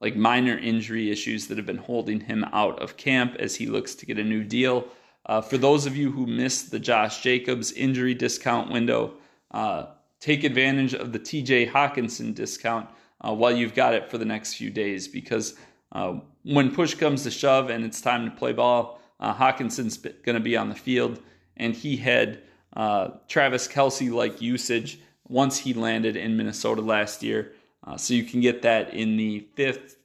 like 0.00 0.16
minor 0.16 0.58
injury 0.58 1.10
issues 1.10 1.46
that 1.46 1.56
have 1.56 1.66
been 1.66 1.76
holding 1.76 2.20
him 2.20 2.44
out 2.52 2.80
of 2.82 2.96
camp 2.96 3.36
as 3.38 3.56
he 3.56 3.66
looks 3.66 3.94
to 3.94 4.06
get 4.06 4.18
a 4.18 4.24
new 4.24 4.44
deal. 4.44 4.86
Uh, 5.26 5.40
for 5.40 5.56
those 5.56 5.86
of 5.86 5.96
you 5.96 6.10
who 6.10 6.26
missed 6.26 6.70
the 6.70 6.78
Josh 6.78 7.22
Jacobs 7.22 7.72
injury 7.72 8.14
discount 8.14 8.70
window, 8.70 9.14
uh, 9.52 9.86
take 10.20 10.44
advantage 10.44 10.94
of 10.94 11.12
the 11.12 11.18
TJ 11.18 11.70
Hockenson 11.70 12.34
discount 12.34 12.88
uh, 13.20 13.32
while 13.32 13.56
you've 13.56 13.74
got 13.74 13.94
it 13.94 14.10
for 14.10 14.18
the 14.18 14.24
next 14.24 14.54
few 14.54 14.70
days 14.70 15.08
because 15.08 15.54
uh, 15.92 16.18
when 16.42 16.70
push 16.70 16.94
comes 16.94 17.22
to 17.22 17.30
shove 17.30 17.70
and 17.70 17.84
it's 17.84 18.00
time 18.00 18.24
to 18.28 18.36
play 18.36 18.52
ball, 18.52 19.00
uh, 19.20 19.34
Hockenson's 19.34 19.96
going 19.96 20.34
to 20.34 20.40
be 20.40 20.56
on 20.56 20.68
the 20.68 20.74
field, 20.74 21.20
and 21.56 21.74
he 21.74 21.96
had 21.96 22.42
uh, 22.74 23.10
Travis 23.28 23.68
Kelce 23.68 24.12
like 24.12 24.40
usage 24.40 25.00
once 25.28 25.58
he 25.58 25.74
landed 25.74 26.16
in 26.16 26.36
Minnesota 26.36 26.80
last 26.80 27.22
year. 27.22 27.52
Uh, 27.86 27.96
so 27.96 28.14
you 28.14 28.24
can 28.24 28.40
get 28.40 28.62
that 28.62 28.94
in 28.94 29.16
the 29.16 29.46
fifth, 29.54 29.96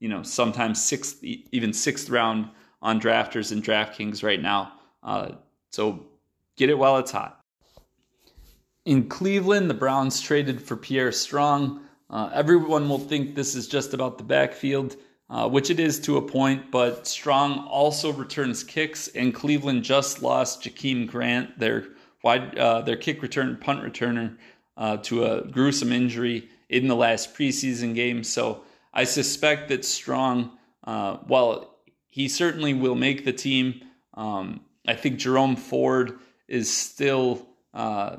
you 0.00 0.08
know, 0.08 0.22
sometimes 0.22 0.82
sixth, 0.82 1.22
even 1.22 1.72
sixth 1.72 2.10
round 2.10 2.48
on 2.82 3.00
drafters 3.00 3.52
and 3.52 3.62
DraftKings 3.62 4.22
right 4.22 4.40
now. 4.40 4.72
Uh, 5.02 5.30
so 5.72 6.04
get 6.56 6.70
it 6.70 6.78
while 6.78 6.98
it's 6.98 7.10
hot. 7.10 7.40
In 8.84 9.08
Cleveland, 9.08 9.68
the 9.68 9.74
Browns 9.74 10.20
traded 10.20 10.62
for 10.62 10.76
Pierre 10.76 11.12
Strong. 11.12 11.82
Uh, 12.10 12.30
everyone 12.32 12.88
will 12.88 12.98
think 12.98 13.34
this 13.34 13.54
is 13.54 13.68
just 13.68 13.94
about 13.94 14.18
the 14.18 14.24
backfield 14.24 14.96
uh, 15.30 15.48
which 15.48 15.70
it 15.70 15.78
is 15.78 16.00
to 16.00 16.16
a 16.16 16.22
point, 16.22 16.70
but 16.70 17.06
Strong 17.06 17.66
also 17.66 18.12
returns 18.12 18.64
kicks, 18.64 19.08
and 19.08 19.34
Cleveland 19.34 19.82
just 19.82 20.22
lost 20.22 20.62
Jakeem 20.62 21.06
Grant, 21.06 21.58
their 21.58 21.88
wide, 22.28 22.58
uh, 22.58 22.82
their 22.82 22.96
kick 22.96 23.22
return 23.22 23.56
punt 23.56 23.82
returner, 23.82 24.36
uh, 24.76 24.98
to 24.98 25.24
a 25.24 25.46
gruesome 25.48 25.92
injury 25.92 26.48
in 26.68 26.86
the 26.86 26.94
last 26.94 27.34
preseason 27.34 27.94
game. 27.94 28.22
So 28.22 28.62
I 28.92 29.04
suspect 29.04 29.68
that 29.68 29.84
Strong, 29.84 30.50
uh, 30.84 31.16
while 31.26 31.50
he 32.10 32.28
certainly 32.28 32.74
will 32.74 32.94
make 32.94 33.24
the 33.24 33.32
team, 33.32 33.80
um, 34.12 34.60
I 34.86 34.94
think 34.94 35.18
Jerome 35.18 35.56
Ford 35.56 36.18
is 36.48 36.68
still, 36.70 37.46
uh, 37.72 38.16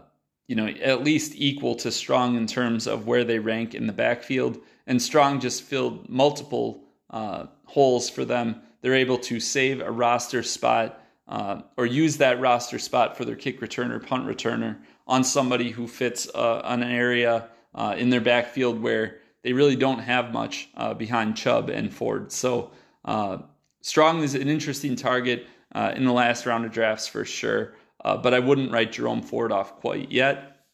you 0.48 0.56
know, 0.56 0.68
at 0.68 1.04
least 1.04 1.34
equal 1.36 1.76
to 1.76 1.92
Strong 1.92 2.36
in 2.36 2.48
terms 2.48 2.88
of 2.88 3.06
where 3.06 3.24
they 3.24 3.38
rank 3.38 3.76
in 3.76 3.86
the 3.86 3.94
backfield. 3.94 4.58
And 4.88 5.00
Strong 5.00 5.42
just 5.42 5.62
filled 5.62 6.10
multiple 6.10 6.84
uh, 7.12 7.46
holes 7.66 8.10
for 8.10 8.26
them. 8.26 8.62
They're 8.82 8.96
able 9.06 9.20
to 9.20 9.40
save 9.40 9.82
a 9.82 9.92
roster 9.92 10.42
spot 10.42 11.00
uh, 11.30 11.62
or 11.78 11.86
use 11.86 12.18
that 12.18 12.42
roster 12.42 12.80
spot 12.80 13.16
for 13.16 13.24
their 13.24 13.36
kick 13.36 13.62
returner, 13.62 14.04
punt 14.06 14.26
returner 14.26 14.78
on 15.08 15.24
somebody 15.24 15.70
who 15.70 15.88
fits 15.88 16.28
uh, 16.34 16.62
an 16.66 16.84
area 16.84 17.48
uh, 17.76 17.96
in 17.98 18.10
their 18.10 18.20
backfield 18.20 18.82
where 18.82 19.20
they 19.44 19.54
really 19.54 19.76
don't 19.76 20.00
have 20.00 20.34
much 20.34 20.70
uh, 20.76 20.94
behind 20.94 21.38
Chubb 21.38 21.70
and 21.70 21.94
Ford. 21.94 22.32
So 22.32 22.72
uh, 23.06 23.38
Strong 23.82 24.24
is 24.24 24.34
an 24.34 24.50
interesting 24.50 24.96
target 24.96 25.48
uh, 25.74 25.94
in 25.96 26.04
the 26.04 26.12
last 26.12 26.48
round 26.48 26.66
of 26.66 26.72
drafts 26.72 27.08
for 27.08 27.24
sure, 27.24 27.76
but 28.04 28.34
I 28.34 28.40
wouldn't 28.40 28.72
write 28.72 28.92
Jerome 28.92 29.22
Ford 29.22 29.52
off 29.52 29.80
quite 29.80 30.12
yet. 30.12 30.66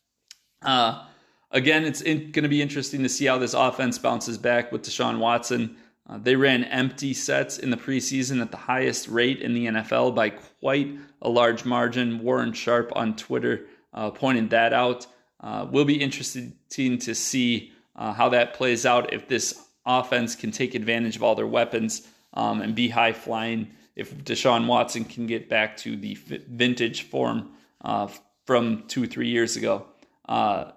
Again, 1.51 1.85
it's 1.85 2.01
going 2.01 2.31
to 2.31 2.47
be 2.47 2.61
interesting 2.61 3.03
to 3.03 3.09
see 3.09 3.25
how 3.25 3.37
this 3.37 3.53
offense 3.53 3.99
bounces 3.99 4.37
back 4.37 4.71
with 4.71 4.83
Deshaun 4.83 5.19
Watson. 5.19 5.77
Uh, 6.07 6.17
they 6.19 6.35
ran 6.35 6.63
empty 6.65 7.13
sets 7.13 7.57
in 7.57 7.69
the 7.71 7.77
preseason 7.77 8.41
at 8.41 8.51
the 8.51 8.57
highest 8.57 9.07
rate 9.07 9.41
in 9.41 9.53
the 9.53 9.65
NFL 9.65 10.13
by 10.13 10.29
quite 10.29 10.95
a 11.21 11.29
large 11.29 11.65
margin. 11.65 12.19
Warren 12.19 12.53
Sharp 12.53 12.91
on 12.95 13.15
Twitter 13.15 13.65
uh, 13.93 14.11
pointed 14.11 14.49
that 14.51 14.73
out. 14.73 15.07
Uh, 15.39 15.67
will 15.69 15.85
be 15.85 16.01
interesting 16.01 16.53
to 16.69 17.13
see 17.13 17.71
how 17.95 18.27
that 18.29 18.53
plays 18.53 18.85
out 18.85 19.13
if 19.13 19.27
this 19.27 19.65
offense 19.85 20.35
can 20.35 20.51
take 20.51 20.75
advantage 20.75 21.15
of 21.15 21.23
all 21.23 21.35
their 21.35 21.47
weapons 21.47 22.07
um, 22.33 22.61
and 22.61 22.75
be 22.75 22.89
high 22.89 23.13
flying 23.13 23.71
if 23.95 24.15
Deshaun 24.23 24.67
Watson 24.67 25.05
can 25.05 25.25
get 25.25 25.49
back 25.49 25.77
to 25.77 25.95
the 25.95 26.15
vintage 26.49 27.03
form 27.03 27.51
uh, 27.81 28.07
from 28.45 28.83
two, 28.87 29.07
three 29.07 29.29
years 29.29 29.55
ago. 29.55 29.85
Uh, 30.27 30.71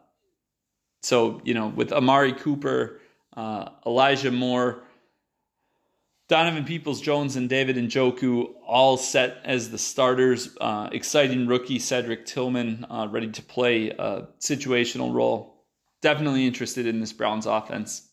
so, 1.03 1.41
you 1.45 1.55
know, 1.55 1.69
with 1.69 1.93
Amari 1.93 2.33
Cooper, 2.33 3.01
uh, 3.37 3.71
Elijah 3.87 4.31
Moore, 4.31 4.83
Donovan 6.29 6.67
Peoples 6.67 7.01
Jones, 7.01 7.37
and 7.37 7.49
David 7.49 7.77
Njoku 7.77 8.53
all 8.67 8.99
set 8.99 9.39
as 9.45 9.71
the 9.71 9.79
starters. 9.79 10.55
Uh, 10.61 10.91
exciting 10.93 11.47
rookie 11.47 11.79
Cedric 11.79 12.27
Tillman 12.27 12.85
uh, 12.91 13.09
ready 13.11 13.31
to 13.31 13.43
play 13.43 13.89
a 13.91 14.29
situational 14.39 15.15
role. 15.15 15.65
Definitely 16.03 16.47
interested 16.47 16.87
in 16.87 17.01
this 17.01 17.15
Browns 17.15 17.47
offense. 17.47 18.11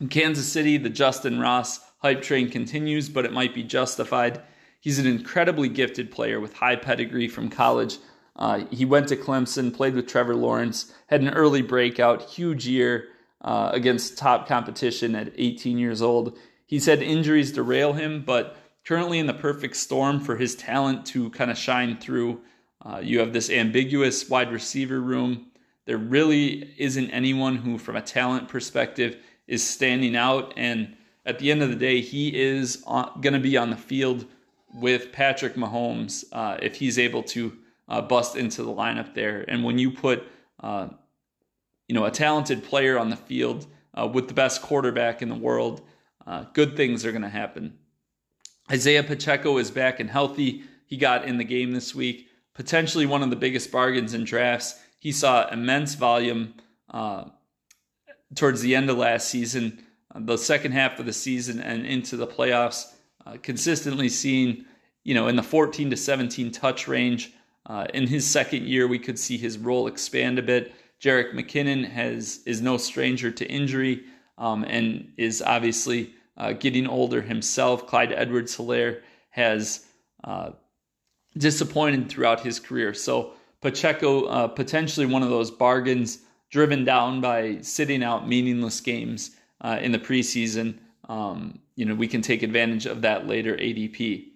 In 0.00 0.08
Kansas 0.08 0.50
City, 0.50 0.78
the 0.78 0.88
Justyn 0.88 1.38
Ross 1.38 1.80
hype 1.98 2.22
train 2.22 2.48
continues, 2.48 3.10
but 3.10 3.26
it 3.26 3.32
might 3.32 3.54
be 3.54 3.62
justified. 3.62 4.40
He's 4.80 4.98
an 4.98 5.06
incredibly 5.06 5.68
gifted 5.68 6.10
player 6.10 6.40
with 6.40 6.54
high 6.54 6.76
pedigree 6.76 7.28
from 7.28 7.50
college. 7.50 7.98
Uh, 8.36 8.64
he 8.70 8.86
went 8.86 9.08
to 9.08 9.16
Clemson, 9.16 9.74
played 9.74 9.94
with 9.94 10.06
Trevor 10.06 10.34
Lawrence, 10.36 10.94
had 11.08 11.20
an 11.20 11.30
early 11.30 11.60
breakout, 11.60 12.22
huge 12.22 12.66
year 12.66 13.08
uh, 13.42 13.70
against 13.72 14.16
top 14.16 14.48
competition 14.48 15.14
at 15.14 15.32
18 15.36 15.78
years 15.78 16.00
old. 16.00 16.38
He's 16.68 16.84
had 16.84 17.02
injuries 17.02 17.50
derail 17.50 17.94
him, 17.94 18.22
but 18.26 18.58
currently 18.84 19.18
in 19.18 19.26
the 19.26 19.32
perfect 19.32 19.74
storm 19.74 20.20
for 20.20 20.36
his 20.36 20.54
talent 20.54 21.06
to 21.06 21.30
kind 21.30 21.50
of 21.50 21.56
shine 21.56 21.96
through. 21.96 22.42
Uh, 22.84 23.00
you 23.02 23.20
have 23.20 23.32
this 23.32 23.48
ambiguous 23.48 24.28
wide 24.28 24.52
receiver 24.52 25.00
room. 25.00 25.46
There 25.86 25.96
really 25.96 26.74
isn't 26.76 27.10
anyone 27.10 27.56
who, 27.56 27.78
from 27.78 27.96
a 27.96 28.02
talent 28.02 28.48
perspective, 28.48 29.16
is 29.46 29.66
standing 29.66 30.14
out. 30.14 30.52
And 30.58 30.94
at 31.24 31.38
the 31.38 31.50
end 31.50 31.62
of 31.62 31.70
the 31.70 31.74
day, 31.74 32.02
he 32.02 32.38
is 32.38 32.76
going 32.86 33.32
to 33.32 33.40
be 33.40 33.56
on 33.56 33.70
the 33.70 33.76
field 33.76 34.26
with 34.74 35.10
Patrick 35.10 35.54
Mahomes 35.54 36.26
uh, 36.32 36.58
if 36.60 36.76
he's 36.76 36.98
able 36.98 37.22
to 37.22 37.56
uh, 37.88 38.02
bust 38.02 38.36
into 38.36 38.62
the 38.62 38.70
lineup 38.70 39.14
there. 39.14 39.42
And 39.48 39.64
when 39.64 39.78
you 39.78 39.90
put, 39.90 40.22
uh, 40.60 40.88
you 41.88 41.94
know, 41.94 42.04
a 42.04 42.10
talented 42.10 42.62
player 42.62 42.98
on 42.98 43.08
the 43.08 43.16
field 43.16 43.66
uh, 43.94 44.06
with 44.06 44.28
the 44.28 44.34
best 44.34 44.60
quarterback 44.60 45.22
in 45.22 45.30
the 45.30 45.34
world, 45.34 45.80
uh, 46.28 46.44
good 46.52 46.76
things 46.76 47.04
are 47.04 47.10
going 47.10 47.22
to 47.22 47.28
happen. 47.28 47.78
Isaiah 48.70 49.02
Pacheco 49.02 49.58
is 49.58 49.70
back 49.70 49.98
and 49.98 50.08
healthy. 50.08 50.62
He 50.86 50.96
got 50.96 51.24
in 51.24 51.38
the 51.38 51.44
game 51.44 51.72
this 51.72 51.94
week. 51.94 52.28
Potentially 52.54 53.06
one 53.06 53.22
of 53.22 53.30
the 53.30 53.36
biggest 53.36 53.72
bargains 53.72 54.14
in 54.14 54.24
drafts. 54.24 54.78
He 55.00 55.10
saw 55.10 55.48
immense 55.48 55.94
volume 55.94 56.54
uh, 56.90 57.24
towards 58.34 58.60
the 58.60 58.76
end 58.76 58.90
of 58.90 58.98
last 58.98 59.28
season 59.28 59.84
the 60.14 60.36
second 60.36 60.72
half 60.72 60.98
of 60.98 61.06
the 61.06 61.12
season 61.12 61.60
and 61.60 61.86
into 61.86 62.16
the 62.16 62.26
playoffs, 62.26 62.92
uh, 63.26 63.36
consistently 63.42 64.08
seeing, 64.08 64.64
you 65.04 65.14
know, 65.14 65.28
in 65.28 65.36
the 65.36 65.42
14 65.42 65.90
to 65.90 65.96
17 65.96 66.50
touch 66.50 66.88
range. 66.88 67.32
Uh, 67.66 67.86
in 67.92 68.06
his 68.06 68.26
second 68.26 68.66
year, 68.66 68.88
we 68.88 68.98
could 68.98 69.18
see 69.18 69.36
his 69.36 69.58
role 69.58 69.86
expand 69.86 70.38
a 70.38 70.42
bit. 70.42 70.74
Jerick 71.00 71.34
McKinnon 71.34 71.88
has 71.88 72.40
is 72.46 72.60
no 72.60 72.76
stranger 72.76 73.30
to 73.30 73.46
injury 73.46 74.04
um, 74.38 74.64
and 74.64 75.12
is 75.16 75.42
obviously 75.42 76.14
uh, 76.38 76.52
getting 76.52 76.86
older 76.86 77.20
himself. 77.20 77.86
Clyde 77.86 78.12
Edwards-Helaire 78.12 79.02
has 79.30 79.86
uh, 80.24 80.50
disappointed 81.36 82.08
throughout 82.08 82.40
his 82.40 82.58
career. 82.58 82.94
So 82.94 83.32
Pacheco, 83.60 84.24
uh, 84.24 84.48
potentially 84.48 85.06
one 85.06 85.22
of 85.22 85.30
those 85.30 85.50
bargains 85.50 86.20
driven 86.50 86.84
down 86.84 87.20
by 87.20 87.60
sitting 87.60 88.02
out 88.02 88.28
meaningless 88.28 88.80
games 88.80 89.32
uh, 89.60 89.78
in 89.80 89.92
the 89.92 89.98
preseason. 89.98 90.78
Um, 91.08 91.58
you 91.76 91.84
know, 91.84 91.94
we 91.94 92.08
can 92.08 92.22
take 92.22 92.42
advantage 92.42 92.86
of 92.86 93.02
that 93.02 93.26
later 93.26 93.54
ADP. 93.56 94.28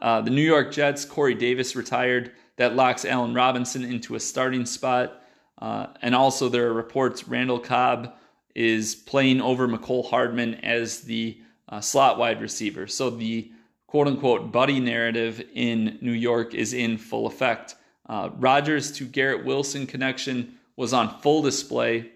Uh, 0.00 0.20
the 0.20 0.30
New 0.30 0.42
York 0.42 0.72
Jets, 0.72 1.04
Corey 1.04 1.34
Davis 1.34 1.76
retired. 1.76 2.32
That 2.56 2.76
locks 2.76 3.04
Allen 3.04 3.34
Robinson 3.34 3.84
into 3.84 4.14
a 4.14 4.20
starting 4.20 4.66
spot. 4.66 5.22
Uh, 5.60 5.86
and 6.02 6.14
also, 6.14 6.48
there 6.48 6.66
are 6.66 6.72
reports 6.72 7.26
Randall 7.26 7.58
Cobb 7.58 8.14
is 8.54 8.94
playing 8.94 9.40
over 9.40 9.66
Mecole 9.66 10.08
Hardman 10.08 10.54
as 10.56 11.00
the 11.00 11.38
uh, 11.68 11.80
slot 11.80 12.18
wide 12.18 12.40
receiver. 12.40 12.86
So 12.86 13.10
the 13.10 13.50
quote 13.86 14.06
unquote 14.06 14.52
buddy 14.52 14.80
narrative 14.80 15.42
in 15.54 15.98
New 16.00 16.12
York 16.12 16.54
is 16.54 16.72
in 16.72 16.98
full 16.98 17.26
effect. 17.26 17.76
Uh, 18.06 18.30
Rodgers 18.36 18.92
to 18.92 19.06
Garrett 19.06 19.44
Wilson 19.44 19.86
connection 19.86 20.54
was 20.76 20.92
on 20.92 21.20
full 21.20 21.42
display 21.42 22.10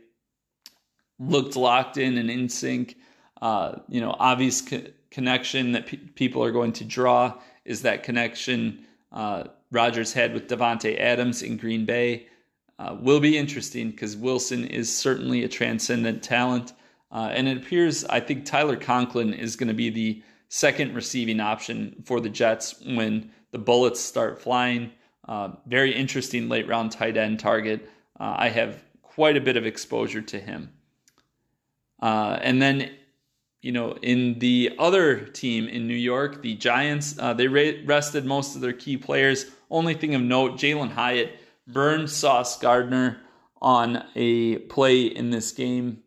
looked 1.18 1.56
locked 1.56 1.96
in 1.96 2.18
and 2.18 2.30
in 2.30 2.48
sync. 2.48 2.96
Uh, 3.40 3.78
you 3.88 4.00
know, 4.00 4.14
obvious 4.18 4.60
co- 4.62 4.82
connection 5.10 5.72
that 5.72 5.86
pe- 5.86 5.96
people 5.96 6.42
are 6.42 6.52
going 6.52 6.72
to 6.72 6.84
draw 6.84 7.34
is 7.64 7.82
that 7.82 8.02
connection 8.02 8.84
uh, 9.12 9.44
Rodgers 9.70 10.12
had 10.12 10.32
with 10.32 10.48
Davante 10.48 10.98
Adams 10.98 11.42
in 11.42 11.56
Green 11.56 11.84
Bay. 11.84 12.26
Uh, 12.78 12.96
will 13.00 13.20
be 13.20 13.36
interesting 13.36 13.90
because 13.90 14.16
Wilson 14.16 14.64
is 14.64 14.94
certainly 14.94 15.42
a 15.42 15.48
transcendent 15.48 16.22
talent. 16.22 16.72
Uh, 17.10 17.30
and 17.32 17.48
it 17.48 17.56
appears, 17.56 18.04
I 18.04 18.20
think 18.20 18.44
Tyler 18.44 18.76
Conklin 18.76 19.32
is 19.32 19.56
going 19.56 19.68
to 19.68 19.74
be 19.74 19.90
the 19.90 20.22
second 20.48 20.94
receiving 20.94 21.40
option 21.40 22.02
for 22.04 22.20
the 22.20 22.28
Jets 22.28 22.80
when 22.84 23.30
the 23.50 23.58
bullets 23.58 24.00
start 24.00 24.40
flying. 24.40 24.92
Uh, 25.26 25.52
very 25.66 25.94
interesting 25.94 26.48
late 26.48 26.68
round 26.68 26.92
tight 26.92 27.16
end 27.16 27.38
target. 27.38 27.88
Uh, 28.18 28.34
I 28.38 28.48
have 28.48 28.82
quite 29.02 29.36
a 29.36 29.40
bit 29.40 29.56
of 29.56 29.66
exposure 29.66 30.22
to 30.22 30.38
him. 30.40 30.72
Uh, 32.00 32.38
and 32.40 32.62
then, 32.62 32.90
you 33.60 33.72
know, 33.72 33.92
in 34.02 34.38
the 34.38 34.74
other 34.78 35.20
team 35.20 35.66
in 35.66 35.88
New 35.88 35.94
York, 35.94 36.42
the 36.42 36.54
Giants, 36.54 37.18
uh, 37.18 37.34
they 37.34 37.48
rested 37.48 38.24
most 38.24 38.54
of 38.54 38.60
their 38.60 38.72
key 38.72 38.96
players. 38.96 39.46
Only 39.70 39.94
thing 39.94 40.14
of 40.14 40.22
note, 40.22 40.52
Jalin 40.52 40.92
Hyatt 40.92 41.38
burned 41.66 42.10
Sauce 42.10 42.58
Gardner 42.58 43.20
on 43.60 44.04
a 44.14 44.58
play 44.58 45.02
in 45.02 45.30
this 45.30 45.52
game. 45.52 46.02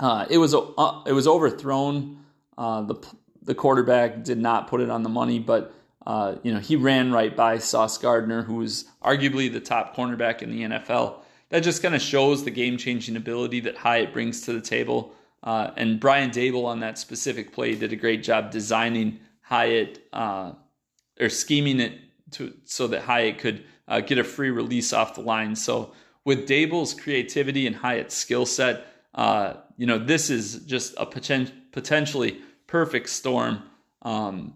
Uh, 0.00 0.26
it 0.30 0.38
was 0.38 0.54
uh, 0.54 1.02
it 1.06 1.12
was 1.12 1.26
overthrown. 1.26 2.24
Uh, 2.56 2.82
the 2.82 2.94
the 3.42 3.54
quarterback 3.54 4.22
did 4.24 4.38
not 4.38 4.68
put 4.68 4.80
it 4.80 4.90
on 4.90 5.02
the 5.02 5.08
money, 5.08 5.38
but 5.38 5.74
uh, 6.06 6.36
you 6.42 6.52
know 6.52 6.60
he 6.60 6.76
ran 6.76 7.12
right 7.12 7.34
by 7.34 7.58
Sauce 7.58 7.98
Gardner, 7.98 8.42
who 8.42 8.56
was 8.56 8.84
arguably 9.02 9.52
the 9.52 9.60
top 9.60 9.96
cornerback 9.96 10.42
in 10.42 10.50
the 10.50 10.62
NFL 10.62 11.16
that 11.50 11.60
just 11.60 11.82
kind 11.82 11.94
of 11.94 12.02
shows 12.02 12.44
the 12.44 12.50
game 12.50 12.76
changing 12.76 13.16
ability 13.16 13.60
that 13.60 13.76
Hyatt 13.76 14.12
brings 14.12 14.42
to 14.42 14.52
the 14.52 14.60
table. 14.60 15.14
Uh, 15.42 15.70
and 15.76 15.98
Brian 15.98 16.30
Daboll 16.30 16.66
on 16.66 16.80
that 16.80 16.98
specific 16.98 17.52
play 17.52 17.74
did 17.74 17.92
a 17.92 17.96
great 17.96 18.22
job 18.22 18.50
designing 18.50 19.20
Hyatt 19.40 20.06
or 20.12 21.28
scheming 21.28 21.80
it 21.80 21.98
to 22.32 22.52
so 22.64 22.86
that 22.88 23.02
Hyatt 23.02 23.38
could 23.38 23.64
get 24.04 24.18
a 24.18 24.24
free 24.24 24.50
release 24.50 24.92
off 24.92 25.14
the 25.14 25.22
line. 25.22 25.56
So 25.56 25.94
with 26.24 26.46
Daboll's 26.46 26.92
creativity 26.92 27.66
and 27.66 27.74
Hyatt's 27.74 28.14
skill 28.14 28.44
set, 28.44 28.86
uh, 29.18 29.56
you 29.76 29.84
know 29.84 29.98
this 29.98 30.30
is 30.30 30.60
just 30.60 30.94
a 30.96 31.04
poten- 31.04 31.52
potentially 31.72 32.40
perfect 32.68 33.08
storm. 33.08 33.64
Um, 34.02 34.54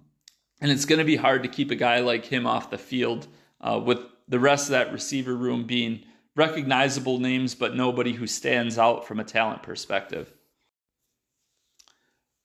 and 0.60 0.70
it's 0.70 0.84
going 0.84 1.00
to 1.00 1.04
be 1.04 1.16
hard 1.16 1.42
to 1.42 1.48
keep 1.48 1.72
a 1.72 1.74
guy 1.74 1.98
like 1.98 2.24
him 2.24 2.46
off 2.46 2.70
the 2.70 2.78
field 2.78 3.26
uh, 3.60 3.80
with 3.84 3.98
the 4.28 4.38
rest 4.38 4.66
of 4.66 4.70
that 4.70 4.92
receiver 4.92 5.34
room 5.34 5.66
being 5.66 6.04
recognizable 6.36 7.18
names, 7.18 7.56
but 7.56 7.74
nobody 7.74 8.12
who 8.12 8.28
stands 8.28 8.78
out 8.78 9.04
from 9.04 9.18
a 9.18 9.24
talent 9.24 9.64
perspective. 9.64 10.32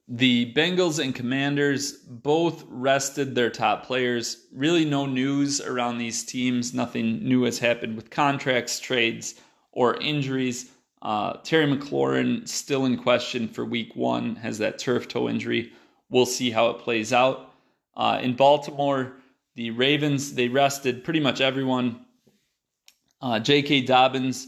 The 0.07 0.51
Bengals 0.55 1.03
and 1.03 1.13
Commanders 1.13 1.91
both 1.91 2.65
rested 2.67 3.35
their 3.35 3.51
top 3.51 3.85
players. 3.85 4.47
Really, 4.51 4.85
no 4.85 5.05
news 5.05 5.61
around 5.61 5.99
these 5.99 6.23
teams. 6.23 6.73
Nothing 6.73 7.23
new 7.23 7.43
has 7.43 7.59
happened 7.59 7.95
with 7.95 8.09
contracts, 8.09 8.79
trades, 8.79 9.35
or 9.71 9.97
injuries. 10.01 10.71
Uh, 11.01 11.33
Terry 11.43 11.67
McLaurin 11.67 12.47
still 12.47 12.85
in 12.85 12.97
question 12.97 13.47
for 13.47 13.65
week 13.65 13.95
one, 13.95 14.35
has 14.37 14.57
that 14.57 14.79
turf 14.79 15.07
toe 15.07 15.29
injury. 15.29 15.71
We'll 16.09 16.25
see 16.25 16.49
how 16.49 16.69
it 16.69 16.79
plays 16.79 17.13
out. 17.13 17.53
Uh, 17.95 18.19
in 18.21 18.35
Baltimore, 18.35 19.13
the 19.55 19.71
Ravens, 19.71 20.33
they 20.33 20.47
rested 20.47 21.03
pretty 21.03 21.19
much 21.19 21.41
everyone. 21.41 22.05
Uh, 23.21 23.39
J.K. 23.39 23.81
Dobbins 23.81 24.47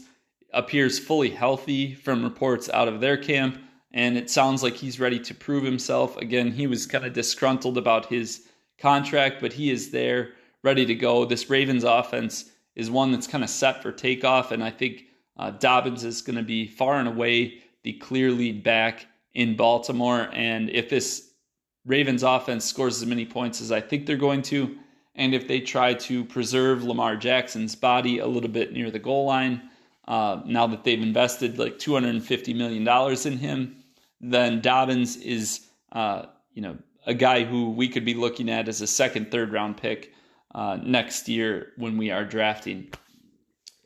appears 0.52 0.98
fully 0.98 1.30
healthy 1.30 1.94
from 1.94 2.22
reports 2.22 2.70
out 2.70 2.88
of 2.88 3.00
their 3.00 3.16
camp, 3.16 3.58
and 3.92 4.16
it 4.16 4.30
sounds 4.30 4.62
like 4.62 4.74
he's 4.74 5.00
ready 5.00 5.18
to 5.18 5.34
prove 5.34 5.64
himself. 5.64 6.16
Again, 6.16 6.52
he 6.52 6.66
was 6.66 6.86
kind 6.86 7.04
of 7.04 7.12
disgruntled 7.12 7.76
about 7.76 8.06
his 8.06 8.48
contract, 8.78 9.40
but 9.40 9.52
he 9.52 9.70
is 9.70 9.90
there, 9.90 10.32
ready 10.62 10.86
to 10.86 10.94
go. 10.94 11.24
This 11.24 11.50
Ravens 11.50 11.84
offense 11.84 12.50
is 12.76 12.90
one 12.90 13.10
that's 13.10 13.26
kind 13.26 13.44
of 13.44 13.50
set 13.50 13.82
for 13.82 13.92
takeoff, 13.92 14.52
and 14.52 14.62
I 14.62 14.70
think 14.70 15.06
uh, 15.40 15.50
Dobbins 15.52 16.04
is 16.04 16.20
going 16.20 16.36
to 16.36 16.42
be 16.42 16.66
far 16.66 16.96
and 16.98 17.08
away 17.08 17.62
the 17.82 17.94
clear 17.94 18.30
lead 18.30 18.62
back 18.62 19.06
in 19.32 19.56
Baltimore. 19.56 20.28
And 20.34 20.68
if 20.68 20.90
this 20.90 21.30
Ravens 21.86 22.22
offense 22.22 22.66
scores 22.66 23.00
as 23.00 23.08
many 23.08 23.24
points 23.24 23.62
as 23.62 23.72
I 23.72 23.80
think 23.80 24.04
they're 24.04 24.16
going 24.18 24.42
to, 24.42 24.76
and 25.14 25.34
if 25.34 25.48
they 25.48 25.60
try 25.60 25.94
to 25.94 26.26
preserve 26.26 26.84
Lamar 26.84 27.16
Jackson's 27.16 27.74
body 27.74 28.18
a 28.18 28.26
little 28.26 28.50
bit 28.50 28.74
near 28.74 28.90
the 28.90 28.98
goal 28.98 29.24
line, 29.24 29.62
uh, 30.06 30.42
now 30.44 30.66
that 30.66 30.84
they've 30.84 31.00
invested 31.00 31.58
like 31.58 31.78
$250 31.78 32.54
million 32.54 32.86
in 33.26 33.38
him, 33.38 33.76
then 34.20 34.60
Dobbins 34.60 35.16
is, 35.16 35.68
uh, 35.92 36.26
you 36.52 36.60
know, 36.60 36.76
a 37.06 37.14
guy 37.14 37.44
who 37.44 37.70
we 37.70 37.88
could 37.88 38.04
be 38.04 38.12
looking 38.12 38.50
at 38.50 38.68
as 38.68 38.82
a 38.82 38.86
second, 38.86 39.30
third 39.30 39.52
round 39.52 39.78
pick 39.78 40.12
uh, 40.54 40.76
next 40.82 41.30
year 41.30 41.72
when 41.78 41.96
we 41.96 42.10
are 42.10 42.26
drafting. 42.26 42.92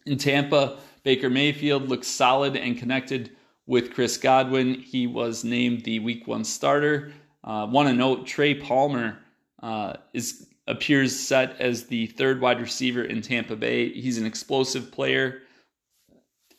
In 0.04 0.18
Tampa, 0.18 0.78
Baker 1.04 1.30
Mayfield 1.30 1.88
looks 1.88 2.08
solid 2.08 2.56
and 2.56 2.76
connected 2.76 3.30
with 3.66 3.94
Chris 3.94 4.16
Godwin. 4.16 4.74
He 4.74 5.06
was 5.06 5.44
named 5.44 5.84
the 5.84 6.00
Week 6.00 6.26
One 6.26 6.44
starter. 6.44 7.12
Uh, 7.44 7.66
Want 7.70 7.88
to 7.88 7.94
note 7.94 8.26
Trey 8.26 8.54
Palmer 8.54 9.18
uh, 9.62 9.94
is 10.12 10.48
appears 10.66 11.18
set 11.18 11.60
as 11.60 11.84
the 11.84 12.06
third 12.06 12.40
wide 12.40 12.60
receiver 12.60 13.04
in 13.04 13.20
Tampa 13.20 13.54
Bay. 13.54 13.92
He's 13.92 14.16
an 14.16 14.24
explosive 14.24 14.90
player, 14.90 15.42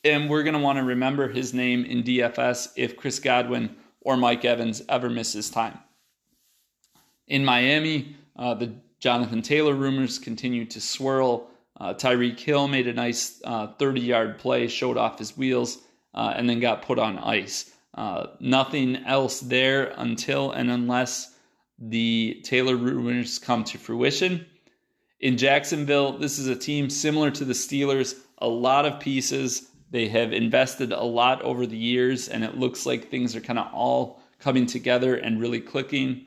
and 0.03 0.29
we're 0.29 0.43
going 0.43 0.53
to 0.53 0.60
want 0.60 0.77
to 0.77 0.84
remember 0.84 1.27
his 1.27 1.55
name 1.55 1.84
in 1.86 2.03
DFS 2.03 2.69
if 2.75 2.95
Chris 2.95 3.19
Godwin 3.19 3.75
or 4.01 4.15
Mike 4.15 4.45
Evans 4.45 4.84
ever 4.89 5.10
misses 5.10 5.49
time. 5.49 5.79
In 7.27 7.43
Miami, 7.43 8.15
uh, 8.38 8.53
the 8.53 8.75
Jonathan 8.99 9.41
Taylor 9.41 9.73
rumors 9.73 10.19
continue 10.19 10.65
to 10.65 10.79
swirl. 10.79 11.47
Uh, 11.77 11.93
Tyreek 11.93 12.39
Hill 12.39 12.67
made 12.67 12.88
a 12.88 12.93
nice 12.93 13.39
30 13.39 13.79
uh, 13.81 14.03
yard 14.03 14.39
play, 14.39 14.67
showed 14.67 14.97
off 14.97 15.19
his 15.19 15.38
wheels, 15.38 15.79
uh, 16.13 16.33
and 16.35 16.49
then 16.49 16.59
got 16.59 16.81
put 16.81 16.99
on 16.99 17.17
ice. 17.17 17.71
Uh, 17.93 18.27
nothing 18.39 18.97
else 19.05 19.39
there 19.39 19.93
until 19.97 20.51
and 20.51 20.69
unless 20.69 21.33
the 21.79 22.41
Taylor 22.43 22.75
rumors 22.75 23.39
come 23.39 23.63
to 23.65 23.77
fruition. 23.77 24.45
In 25.19 25.38
Jacksonville, 25.38 26.17
this 26.17 26.39
is 26.39 26.47
a 26.47 26.55
team 26.55 26.89
similar 26.89 27.31
to 27.31 27.45
the 27.45 27.53
Steelers, 27.53 28.15
a 28.38 28.47
lot 28.47 28.85
of 28.85 28.99
pieces. 28.99 29.69
They 29.91 30.07
have 30.09 30.33
invested 30.33 30.91
a 30.91 31.03
lot 31.03 31.41
over 31.41 31.65
the 31.65 31.77
years, 31.77 32.27
and 32.27 32.43
it 32.43 32.57
looks 32.57 32.85
like 32.85 33.09
things 33.09 33.35
are 33.35 33.41
kind 33.41 33.59
of 33.59 33.73
all 33.73 34.21
coming 34.39 34.65
together 34.65 35.15
and 35.15 35.39
really 35.39 35.61
clicking. 35.61 36.25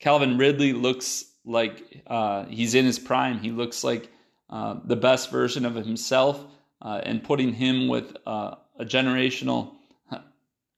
Calvin 0.00 0.36
Ridley 0.36 0.72
looks 0.72 1.24
like 1.44 2.02
uh, 2.06 2.44
he's 2.46 2.74
in 2.74 2.84
his 2.84 2.98
prime. 2.98 3.38
He 3.38 3.50
looks 3.50 3.84
like 3.84 4.10
uh, 4.54 4.76
the 4.84 4.94
best 4.94 5.32
version 5.32 5.66
of 5.66 5.74
himself 5.74 6.46
uh, 6.80 7.00
and 7.02 7.24
putting 7.24 7.52
him 7.52 7.88
with 7.88 8.16
uh, 8.24 8.54
a 8.78 8.84
generational, 8.84 9.72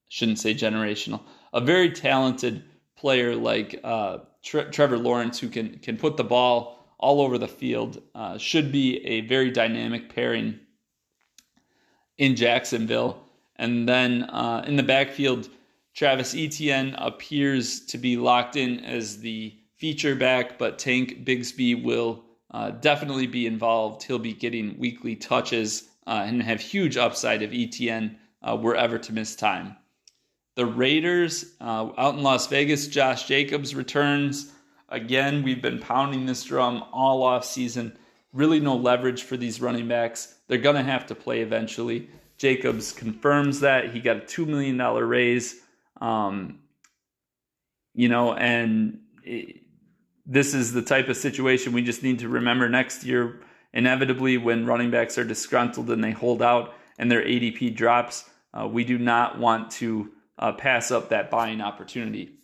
shouldn't 0.09 0.39
say 0.39 0.55
generational, 0.55 1.21
a 1.53 1.61
very 1.61 1.91
talented 1.91 2.65
player 2.97 3.37
like 3.37 3.79
uh, 3.85 4.17
Tre- 4.43 4.71
Trevor 4.71 4.97
Lawrence 4.97 5.39
who 5.39 5.51
can 5.51 5.79
can 5.81 5.99
put 5.99 6.17
the 6.17 6.25
ball 6.25 6.87
all 6.99 7.21
over 7.21 7.37
the 7.37 7.47
field 7.47 8.01
uh, 8.15 8.39
should 8.39 8.73
be 8.73 9.05
a 9.05 9.21
very 9.21 9.51
dynamic 9.51 10.15
pairing 10.15 10.59
in 12.17 12.35
Jacksonville. 12.35 13.23
And 13.57 13.87
then 13.87 14.23
in 14.67 14.77
the 14.77 14.83
backfield, 14.83 15.51
Travis 15.95 16.35
Etienne 16.35 16.95
appears 16.97 17.81
to 17.87 17.99
be 17.99 18.17
locked 18.17 18.57
in 18.57 18.81
as 18.81 19.19
the 19.19 19.55
feature 19.77 20.15
back, 20.15 20.59
but 20.59 20.79
Tank 20.79 21.27
Bigsby 21.27 21.83
will 21.83 22.26
uh, 22.57 22.71
definitely 22.71 23.27
be 23.27 23.47
involved. 23.47 24.03
He'll 24.03 24.19
be 24.19 24.33
getting 24.33 24.79
weekly 24.79 25.15
touches 25.15 25.91
uh, 26.07 26.23
and 26.25 26.43
have 26.43 26.59
huge 26.59 26.97
upside 26.97 27.43
if 27.43 27.51
ETN 27.51 28.17
uh, 28.43 28.57
were 28.57 28.75
ever 28.75 28.97
to 28.99 29.13
miss 29.13 29.37
time. 29.37 29.77
The 30.55 30.65
Raiders 30.65 31.53
uh, 31.61 31.91
out 31.99 32.15
in 32.15 32.23
Las 32.23 32.47
Vegas, 32.47 32.89
Josh 32.89 33.29
Jacobs 33.29 33.75
returns. 33.75 34.53
Again, 34.89 35.43
we've 35.43 35.61
been 35.61 35.81
pounding 35.81 36.25
this 36.25 36.45
drum 36.45 36.83
all 36.95 37.23
off 37.23 37.45
season. 37.45 37.95
Really, 38.33 38.59
no 38.59 38.75
leverage 38.75 39.25
for 39.25 39.37
these 39.37 39.61
running 39.61 39.87
backs. 39.87 40.37
They're 40.49 40.57
going 40.57 40.77
to 40.77 40.83
have 40.83 41.05
to 41.09 41.15
play 41.15 41.43
eventually. 41.43 42.09
Jacobs 42.39 42.91
confirms 42.91 43.61
that. 43.61 43.93
He 43.93 44.01
got 44.01 44.17
a 44.17 44.21
$2 44.21 44.47
million 44.47 44.79
raise. 44.79 45.57
Um, 46.01 46.61
you 47.93 48.09
know, 48.09 48.33
and 48.33 49.01
it, 49.25 49.66
this 50.27 50.55
is 50.55 50.73
the 50.73 50.83
type 50.83 51.09
of 51.09 51.17
situation 51.17 51.73
we 51.73 51.83
just 51.83 52.03
need 52.03 52.19
to 52.19 52.29
remember 52.29 52.69
next 52.69 53.05
year. 53.05 53.41
Inevitably, 53.73 54.39
when 54.39 54.67
running 54.67 54.91
backs 54.91 55.19
are 55.19 55.25
disgruntled 55.25 55.91
and 55.91 56.03
they 56.03 56.11
hold 56.11 56.43
out 56.43 56.75
and 56.99 57.11
their 57.11 57.23
ADP 57.23 57.77
drops, 57.77 58.29
uh, 58.53 58.67
we 58.67 58.85
do 58.85 58.99
not 58.99 59.39
want 59.39 59.71
to 59.73 60.11
uh, 60.39 60.53
pass 60.53 60.91
up 60.91 61.11
that 61.11 61.31
buying 61.31 61.61
opportunity. 61.61 62.39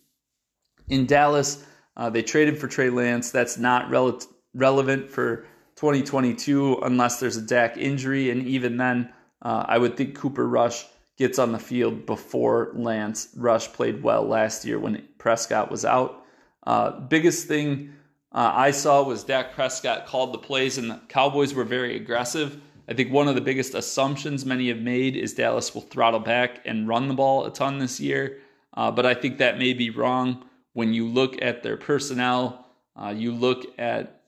In 0.88 1.06
Dallas, 1.06 1.64
uh, 1.96 2.10
they 2.10 2.22
traded 2.22 2.58
for 2.58 2.68
Trey 2.68 2.90
Lance. 2.90 3.30
That's 3.30 3.58
not 3.58 3.90
rele- 3.90 4.26
relevant 4.54 5.10
for 5.10 5.46
2022 5.76 6.80
unless 6.82 7.18
there's 7.18 7.36
a 7.36 7.42
Dak 7.42 7.76
injury, 7.76 8.30
and 8.30 8.46
even 8.46 8.76
then, 8.76 9.12
uh, 9.42 9.64
I 9.66 9.78
would 9.78 9.96
think 9.96 10.14
Cooper 10.14 10.46
Rush 10.46 10.84
gets 11.18 11.38
on 11.38 11.52
the 11.52 11.58
field 11.58 12.06
before 12.06 12.72
Lance. 12.74 13.28
Rush 13.36 13.72
played 13.72 14.02
well 14.02 14.24
last 14.24 14.64
year 14.64 14.78
when 14.78 15.06
Prescott 15.18 15.70
was 15.70 15.84
out. 15.84 16.21
Uh, 16.64 17.00
biggest 17.00 17.48
thing 17.48 17.92
uh, 18.32 18.52
I 18.54 18.70
saw 18.70 19.02
was 19.02 19.24
Dak 19.24 19.52
Prescott 19.52 20.06
called 20.06 20.32
the 20.32 20.38
plays, 20.38 20.78
and 20.78 20.90
the 20.90 21.00
Cowboys 21.08 21.52
were 21.52 21.64
very 21.64 21.96
aggressive. 21.96 22.60
I 22.88 22.94
think 22.94 23.12
one 23.12 23.28
of 23.28 23.34
the 23.34 23.40
biggest 23.40 23.74
assumptions 23.74 24.44
many 24.44 24.68
have 24.68 24.78
made 24.78 25.16
is 25.16 25.34
Dallas 25.34 25.74
will 25.74 25.82
throttle 25.82 26.20
back 26.20 26.60
and 26.64 26.88
run 26.88 27.08
the 27.08 27.14
ball 27.14 27.44
a 27.46 27.52
ton 27.52 27.78
this 27.78 28.00
year. 28.00 28.38
Uh, 28.74 28.90
but 28.90 29.04
I 29.04 29.14
think 29.14 29.38
that 29.38 29.58
may 29.58 29.74
be 29.74 29.90
wrong 29.90 30.44
when 30.72 30.94
you 30.94 31.06
look 31.06 31.40
at 31.42 31.62
their 31.62 31.76
personnel. 31.76 32.66
Uh, 32.96 33.14
you 33.16 33.32
look 33.32 33.66
at 33.78 34.22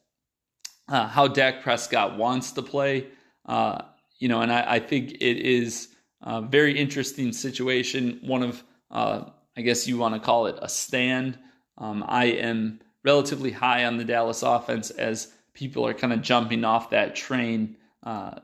uh, 0.88 1.08
how 1.08 1.26
Dak 1.26 1.62
Prescott 1.62 2.18
wants 2.18 2.52
to 2.52 2.62
play. 2.62 3.06
Uh, 3.46 3.82
you 4.18 4.28
know, 4.28 4.42
and 4.42 4.52
I, 4.52 4.74
I, 4.74 4.78
think 4.78 5.12
it 5.12 5.38
is 5.38 5.88
a 6.22 6.40
very 6.40 6.78
interesting 6.78 7.32
situation. 7.32 8.20
One 8.22 8.42
of, 8.42 8.62
I 8.90 9.30
guess 9.56 9.86
you 9.86 9.98
want 9.98 10.14
to 10.14 10.20
call 10.20 10.46
it 10.46 10.58
a 10.62 10.68
stand 10.68 11.38
um, 11.78 12.04
I 12.06 12.26
am 12.26 12.80
relatively 13.04 13.50
high 13.50 13.84
on 13.84 13.96
the 13.96 14.04
Dallas 14.04 14.42
offense 14.42 14.90
as 14.90 15.32
people 15.52 15.86
are 15.86 15.94
kind 15.94 16.12
of 16.12 16.22
jumping 16.22 16.64
off 16.64 16.90
that 16.90 17.14
train 17.14 17.76
uh, 18.02 18.40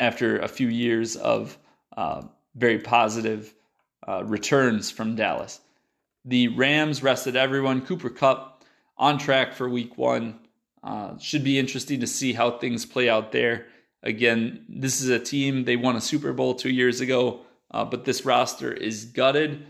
after 0.00 0.38
a 0.38 0.48
few 0.48 0.68
years 0.68 1.16
of 1.16 1.58
uh, 1.96 2.22
very 2.54 2.78
positive 2.78 3.54
uh, 4.06 4.24
returns 4.24 4.90
from 4.90 5.14
Dallas. 5.14 5.60
The 6.24 6.48
Rams 6.48 7.02
rested 7.02 7.36
everyone. 7.36 7.84
Cooper 7.84 8.10
Kupp 8.10 8.64
on 8.96 9.18
track 9.18 9.54
for 9.54 9.68
week 9.68 9.98
one. 9.98 10.38
Uh, 10.82 11.16
should 11.18 11.44
be 11.44 11.58
interesting 11.58 12.00
to 12.00 12.06
see 12.06 12.32
how 12.32 12.50
things 12.50 12.84
play 12.84 13.08
out 13.08 13.32
there. 13.32 13.66
Again, 14.02 14.64
this 14.68 15.00
is 15.00 15.08
a 15.08 15.18
team, 15.18 15.64
they 15.64 15.76
won 15.76 15.94
a 15.94 16.00
Super 16.00 16.32
Bowl 16.32 16.54
two 16.54 16.70
years 16.70 17.00
ago, 17.00 17.42
uh, 17.70 17.84
but 17.84 18.04
this 18.04 18.24
roster 18.24 18.72
is 18.72 19.04
gutted. 19.04 19.64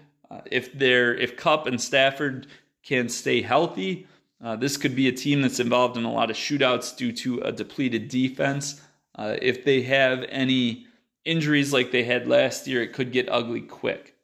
If 0.47 0.73
they're 0.73 1.15
if 1.15 1.37
Kupp 1.37 1.67
and 1.67 1.81
Stafford 1.81 2.47
can 2.83 3.09
stay 3.09 3.43
healthy, 3.43 4.07
uh, 4.43 4.57
this 4.57 4.77
could 4.77 4.97
be 4.97 5.09
a 5.09 5.13
team 5.13 5.43
that's 5.43 5.61
involved 5.61 5.97
in 5.97 6.05
a 6.05 6.13
lot 6.13 6.31
of 6.31 6.37
shootouts 6.37 6.97
due 6.97 7.13
to 7.13 7.39
a 7.41 7.53
depleted 7.53 8.09
defense. 8.09 8.81
Uh, 9.15 9.37
if 9.41 9.65
they 9.65 9.83
have 9.83 10.25
any 10.29 10.87
injuries 11.25 11.73
like 11.73 11.93
they 11.93 12.03
had 12.03 12.27
last 12.27 12.67
year, 12.67 12.83
it 12.83 12.93
could 12.93 13.13
get 13.13 13.29
ugly 13.31 13.61
quick. 13.61 14.17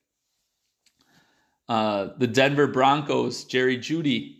Uh, 1.69 2.09
the 2.17 2.27
Denver 2.27 2.67
Broncos, 2.67 3.45
Jerry 3.45 3.77
Jeudy, 3.77 4.37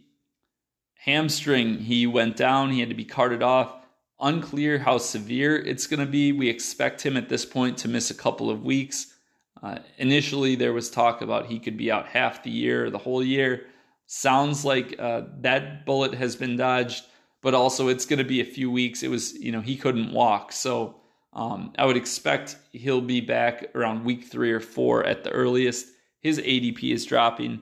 hamstring, 0.95 1.79
he 1.79 2.07
went 2.07 2.37
down, 2.37 2.71
he 2.71 2.81
had 2.81 2.89
to 2.89 2.95
be 2.95 3.05
carted 3.05 3.43
off. 3.43 3.75
Unclear 4.21 4.79
how 4.79 4.99
severe 4.99 5.57
it's 5.57 5.87
going 5.87 6.01
to 6.01 6.07
be. 6.07 6.33
We 6.33 6.49
expect 6.49 7.03
him 7.03 7.16
at 7.16 7.29
this 7.29 7.45
point 7.45 7.79
to 7.79 7.89
miss 7.89 8.11
a 8.11 8.14
couple 8.14 8.51
of 8.51 8.64
weeks. 8.64 9.14
Uh, 9.63 9.79
initially, 9.99 10.55
there 10.55 10.73
was 10.73 10.91
talk 10.91 11.21
about 11.21 11.47
he 11.47 11.59
could 11.59 11.77
be 11.77 11.91
out 11.91 12.07
half 12.07 12.43
the 12.43 12.51
year, 12.51 12.91
the 12.91 12.99
whole 12.99 13.23
year. 13.23 13.67
Sounds 14.07 14.65
like 14.65 14.95
uh, 14.99 15.23
that 15.41 15.85
bullet 15.85 16.15
has 16.15 16.37
been 16.37 16.57
dodged, 16.57 17.05
but 17.43 17.55
also 17.55 17.89
it's 17.89 18.07
going 18.07 18.19
to 18.19 18.25
be 18.25 18.41
a 18.41 18.45
few 18.45 18.71
weeks. 18.71 19.03
It 19.03 19.09
was, 19.09 19.35
you 19.35 19.53
know, 19.53 19.61
he 19.61 19.77
couldn't 19.77 20.13
walk. 20.13 20.53
So 20.53 21.01
um, 21.33 21.73
I 21.79 21.85
would 21.85 21.97
expect 21.97 22.57
he'll 22.73 23.01
be 23.01 23.21
back 23.21 23.67
around 23.75 24.05
week 24.05 24.25
three 24.25 24.53
or 24.53 24.61
four 24.61 25.05
at 25.05 25.25
the 25.25 25.31
earliest. 25.31 25.89
His 26.21 26.39
ADP 26.39 26.93
is 26.93 27.05
dropping. 27.05 27.61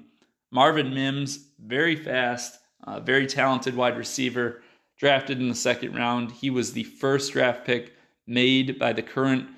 Marvin 0.50 0.94
Mims, 0.94 1.48
very 1.58 1.96
fast, 1.96 2.58
uh, 2.84 3.00
very 3.00 3.26
talented 3.26 3.74
wide 3.74 3.98
receiver, 3.98 4.62
drafted 4.98 5.40
in 5.40 5.48
the 5.48 5.54
second 5.54 5.94
round. 5.94 6.30
He 6.30 6.50
was 6.50 6.72
the 6.72 6.84
first 6.84 7.32
draft 7.32 7.66
pick 7.66 7.94
made 8.26 8.78
by 8.78 8.92
the 8.92 9.02
current 9.02 9.48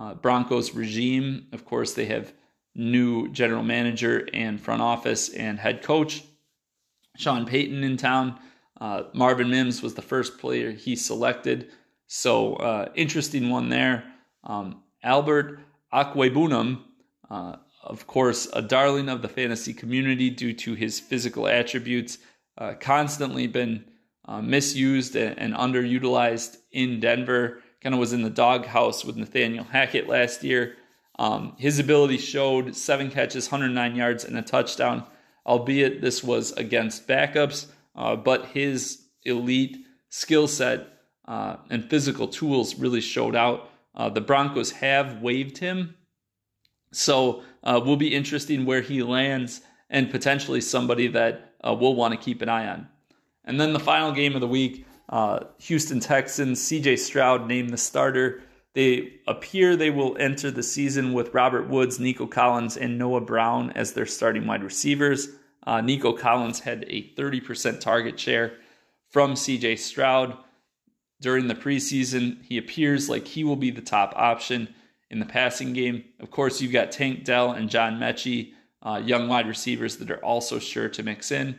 uh, 0.00 0.14
Broncos 0.14 0.74
regime. 0.74 1.46
Of 1.52 1.64
course, 1.64 1.92
they 1.92 2.06
have 2.06 2.32
new 2.74 3.28
general 3.28 3.62
manager 3.62 4.26
and 4.32 4.60
front 4.60 4.80
office 4.80 5.28
and 5.28 5.58
head 5.58 5.82
coach 5.82 6.24
Sean 7.16 7.44
Payton 7.44 7.84
in 7.84 7.96
town. 7.96 8.38
Uh, 8.80 9.02
Marvin 9.12 9.50
Mims 9.50 9.82
was 9.82 9.94
the 9.94 10.02
first 10.02 10.38
player 10.38 10.72
he 10.72 10.96
selected. 10.96 11.70
So, 12.06 12.54
uh, 12.54 12.90
interesting 12.94 13.50
one 13.50 13.68
there. 13.68 14.04
Um, 14.42 14.82
Albert 15.02 15.60
Okwuegbunam, 15.92 16.80
uh, 17.30 17.56
of 17.82 18.06
course, 18.06 18.48
a 18.54 18.62
darling 18.62 19.10
of 19.10 19.20
the 19.20 19.28
fantasy 19.28 19.74
community 19.74 20.30
due 20.30 20.54
to 20.54 20.74
his 20.74 20.98
physical 20.98 21.46
attributes, 21.46 22.18
uh, 22.56 22.74
constantly 22.80 23.46
been 23.46 23.84
uh, 24.24 24.40
misused 24.40 25.14
and 25.14 25.54
underutilized 25.54 26.56
in 26.72 27.00
Denver 27.00 27.62
kind 27.82 27.94
of 27.94 27.98
was 27.98 28.12
in 28.12 28.22
the 28.22 28.30
doghouse 28.30 29.04
with 29.04 29.16
Nathaniel 29.16 29.64
Hackett 29.64 30.08
last 30.08 30.42
year. 30.44 30.76
Um, 31.18 31.54
his 31.58 31.78
ability 31.78 32.18
showed 32.18 32.74
seven 32.74 33.10
catches, 33.10 33.50
109 33.50 33.94
yards, 33.94 34.24
and 34.24 34.36
a 34.38 34.42
touchdown, 34.42 35.04
albeit 35.46 36.00
this 36.00 36.24
was 36.24 36.52
against 36.52 37.06
backups. 37.06 37.66
Uh, 37.94 38.16
but 38.16 38.46
his 38.46 39.02
elite 39.24 39.78
skill 40.08 40.48
set 40.48 40.88
uh, 41.26 41.56
and 41.68 41.88
physical 41.88 42.28
tools 42.28 42.76
really 42.76 43.00
showed 43.00 43.36
out. 43.36 43.70
Uh, 43.94 44.08
the 44.08 44.20
Broncos 44.20 44.70
have 44.70 45.20
waived 45.20 45.58
him, 45.58 45.94
so 46.92 47.42
uh, 47.62 47.80
will 47.84 47.96
be 47.96 48.14
interesting 48.14 48.64
where 48.64 48.80
he 48.80 49.02
lands 49.02 49.60
and 49.90 50.10
potentially 50.10 50.60
somebody 50.60 51.08
that 51.08 51.52
uh, 51.62 51.74
we'll 51.78 51.94
want 51.94 52.14
to 52.14 52.18
keep 52.18 52.40
an 52.40 52.48
eye 52.48 52.66
on. 52.66 52.88
And 53.44 53.60
then 53.60 53.72
the 53.72 53.80
final 53.80 54.12
game 54.12 54.34
of 54.34 54.40
the 54.40 54.46
week 54.46 54.86
uh, 55.10 55.40
Houston 55.58 56.00
Texans, 56.00 56.60
CJ 56.60 56.98
Stroud 56.98 57.46
named 57.46 57.70
the 57.70 57.76
starter. 57.76 58.42
They 58.74 59.14
appear 59.26 59.74
they 59.74 59.90
will 59.90 60.16
enter 60.18 60.50
the 60.50 60.62
season 60.62 61.12
with 61.12 61.34
Robert 61.34 61.68
Woods, 61.68 61.98
Nico 61.98 62.26
Collins, 62.26 62.76
and 62.76 62.96
Noah 62.96 63.20
Brown 63.20 63.72
as 63.72 63.92
their 63.92 64.06
starting 64.06 64.46
wide 64.46 64.62
receivers. 64.62 65.28
Uh, 65.66 65.80
Nico 65.80 66.12
Collins 66.12 66.60
had 66.60 66.84
a 66.88 67.10
30% 67.16 67.80
target 67.80 68.18
share 68.18 68.52
from 69.10 69.34
CJ 69.34 69.78
Stroud 69.78 70.36
during 71.20 71.48
the 71.48 71.56
preseason. 71.56 72.42
He 72.44 72.56
appears 72.56 73.08
like 73.08 73.26
he 73.26 73.42
will 73.42 73.56
be 73.56 73.72
the 73.72 73.80
top 73.80 74.12
option 74.14 74.72
in 75.10 75.18
the 75.18 75.26
passing 75.26 75.72
game. 75.72 76.04
Of 76.20 76.30
course, 76.30 76.60
you've 76.60 76.72
got 76.72 76.92
Tank 76.92 77.24
Dell 77.24 77.50
and 77.50 77.68
John 77.68 77.98
Metchie, 77.98 78.52
uh, 78.82 79.02
young 79.04 79.28
wide 79.28 79.48
receivers 79.48 79.96
that 79.96 80.10
are 80.12 80.24
also 80.24 80.60
sure 80.60 80.88
to 80.88 81.02
mix 81.02 81.32
in. 81.32 81.58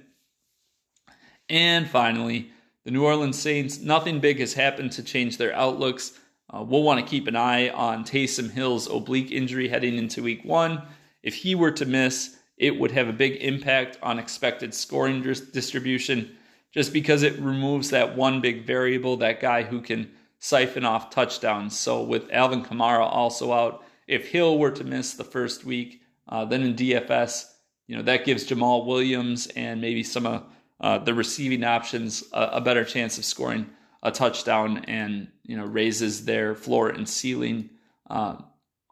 And 1.49 1.87
finally, 1.87 2.51
the 2.83 2.91
New 2.91 3.05
Orleans 3.05 3.39
Saints, 3.39 3.79
nothing 3.79 4.19
big 4.19 4.39
has 4.39 4.53
happened 4.53 4.91
to 4.93 5.03
change 5.03 5.37
their 5.37 5.53
outlooks. 5.53 6.17
Uh, 6.49 6.63
we'll 6.63 6.83
want 6.83 6.99
to 6.99 7.09
keep 7.09 7.27
an 7.27 7.35
eye 7.35 7.69
on 7.69 8.03
Taysom 8.03 8.49
Hill's 8.49 8.89
oblique 8.89 9.31
injury 9.31 9.67
heading 9.67 9.97
into 9.97 10.23
week 10.23 10.43
one. 10.43 10.81
If 11.23 11.35
he 11.35 11.55
were 11.55 11.71
to 11.71 11.85
miss, 11.85 12.37
it 12.57 12.79
would 12.79 12.91
have 12.91 13.07
a 13.07 13.13
big 13.13 13.37
impact 13.41 13.97
on 14.01 14.19
expected 14.19 14.73
scoring 14.73 15.21
distribution 15.21 16.35
just 16.71 16.93
because 16.93 17.23
it 17.23 17.39
removes 17.39 17.89
that 17.89 18.15
one 18.15 18.41
big 18.41 18.65
variable, 18.65 19.17
that 19.17 19.39
guy 19.39 19.63
who 19.63 19.81
can 19.81 20.11
siphon 20.39 20.85
off 20.85 21.09
touchdowns. 21.09 21.77
So, 21.77 22.03
with 22.03 22.31
Alvin 22.31 22.63
Kamara 22.63 23.05
also 23.05 23.51
out, 23.51 23.83
if 24.07 24.29
Hill 24.29 24.57
were 24.57 24.71
to 24.71 24.83
miss 24.83 25.13
the 25.13 25.23
first 25.23 25.65
week, 25.65 26.01
uh, 26.27 26.45
then 26.45 26.63
in 26.63 26.75
DFS, 26.75 27.45
you 27.87 27.95
know, 27.95 28.03
that 28.03 28.25
gives 28.25 28.47
Jamaal 28.47 28.85
Williams 28.85 29.47
and 29.47 29.81
maybe 29.81 30.03
some 30.03 30.25
of 30.25 30.43
uh, 30.81 30.97
the 30.97 31.13
receiving 31.13 31.63
options 31.63 32.23
a, 32.33 32.41
a, 32.53 32.61
better 32.61 32.83
chance 32.83 33.17
of 33.19 33.23
scoring 33.23 33.69
a 34.03 34.11
touchdown 34.11 34.83
and 34.85 35.27
you 35.43 35.55
know 35.55 35.65
raises 35.65 36.25
their 36.25 36.55
floor 36.55 36.89
and 36.89 37.07
ceiling 37.07 37.69
uh, 38.09 38.35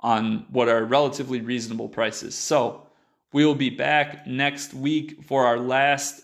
on 0.02 0.46
what 0.52 0.70
are 0.70 0.86
relatively 0.86 1.42
reasonable 1.42 1.90
prices. 1.90 2.36
So 2.36 2.88
we 3.34 3.46
will 3.46 3.56
be 3.56 3.72
back 3.72 4.28
next 4.28 4.74
week 4.74 5.24
for 5.24 5.46
our 5.46 5.60
last 5.60 6.22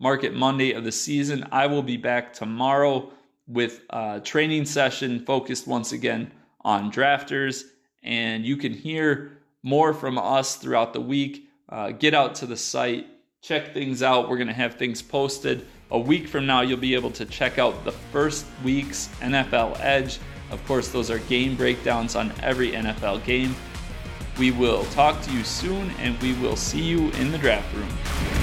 Market 0.00 0.34
Monday 0.34 0.72
of 0.72 0.84
the 0.84 0.92
season. 0.92 1.46
I 1.52 1.66
will 1.68 1.82
be 1.82 1.96
back 1.96 2.32
tomorrow 2.32 3.12
with 3.46 3.82
a 3.90 4.20
training 4.20 4.64
session 4.64 5.24
focused 5.24 5.66
once 5.66 5.92
again 5.92 6.32
on 6.62 6.90
drafters, 6.90 7.62
and 8.02 8.44
you 8.44 8.56
can 8.56 8.72
hear 8.72 9.38
more 9.62 9.94
from 9.94 10.18
us 10.18 10.56
throughout 10.56 10.92
the 10.92 11.00
week. 11.00 11.48
Uh, 11.68 11.92
get 11.92 12.14
out 12.14 12.34
to 12.36 12.46
the 12.46 12.56
site 12.56 13.06
check 13.44 13.74
things 13.74 14.02
out. 14.02 14.30
We're 14.30 14.38
going 14.38 14.48
to 14.48 14.54
have 14.54 14.76
things 14.76 15.02
posted. 15.02 15.66
A 15.90 15.98
week 15.98 16.28
from 16.28 16.46
now, 16.46 16.62
you'll 16.62 16.78
be 16.78 16.94
able 16.94 17.10
to 17.10 17.26
check 17.26 17.58
out 17.58 17.84
the 17.84 17.92
first 17.92 18.46
week's 18.64 19.08
NFL 19.20 19.78
Edge. 19.80 20.18
Of 20.50 20.64
course, 20.66 20.88
those 20.88 21.10
are 21.10 21.18
game 21.18 21.54
breakdowns 21.54 22.16
on 22.16 22.32
every 22.42 22.72
NFL 22.72 23.22
game. 23.26 23.54
We 24.38 24.50
will 24.50 24.84
talk 24.86 25.20
to 25.22 25.30
you 25.30 25.44
soon, 25.44 25.90
and 25.98 26.18
we 26.22 26.32
will 26.40 26.56
see 26.56 26.80
you 26.80 27.10
in 27.10 27.32
the 27.32 27.38
draft 27.38 27.70
room. 27.74 28.33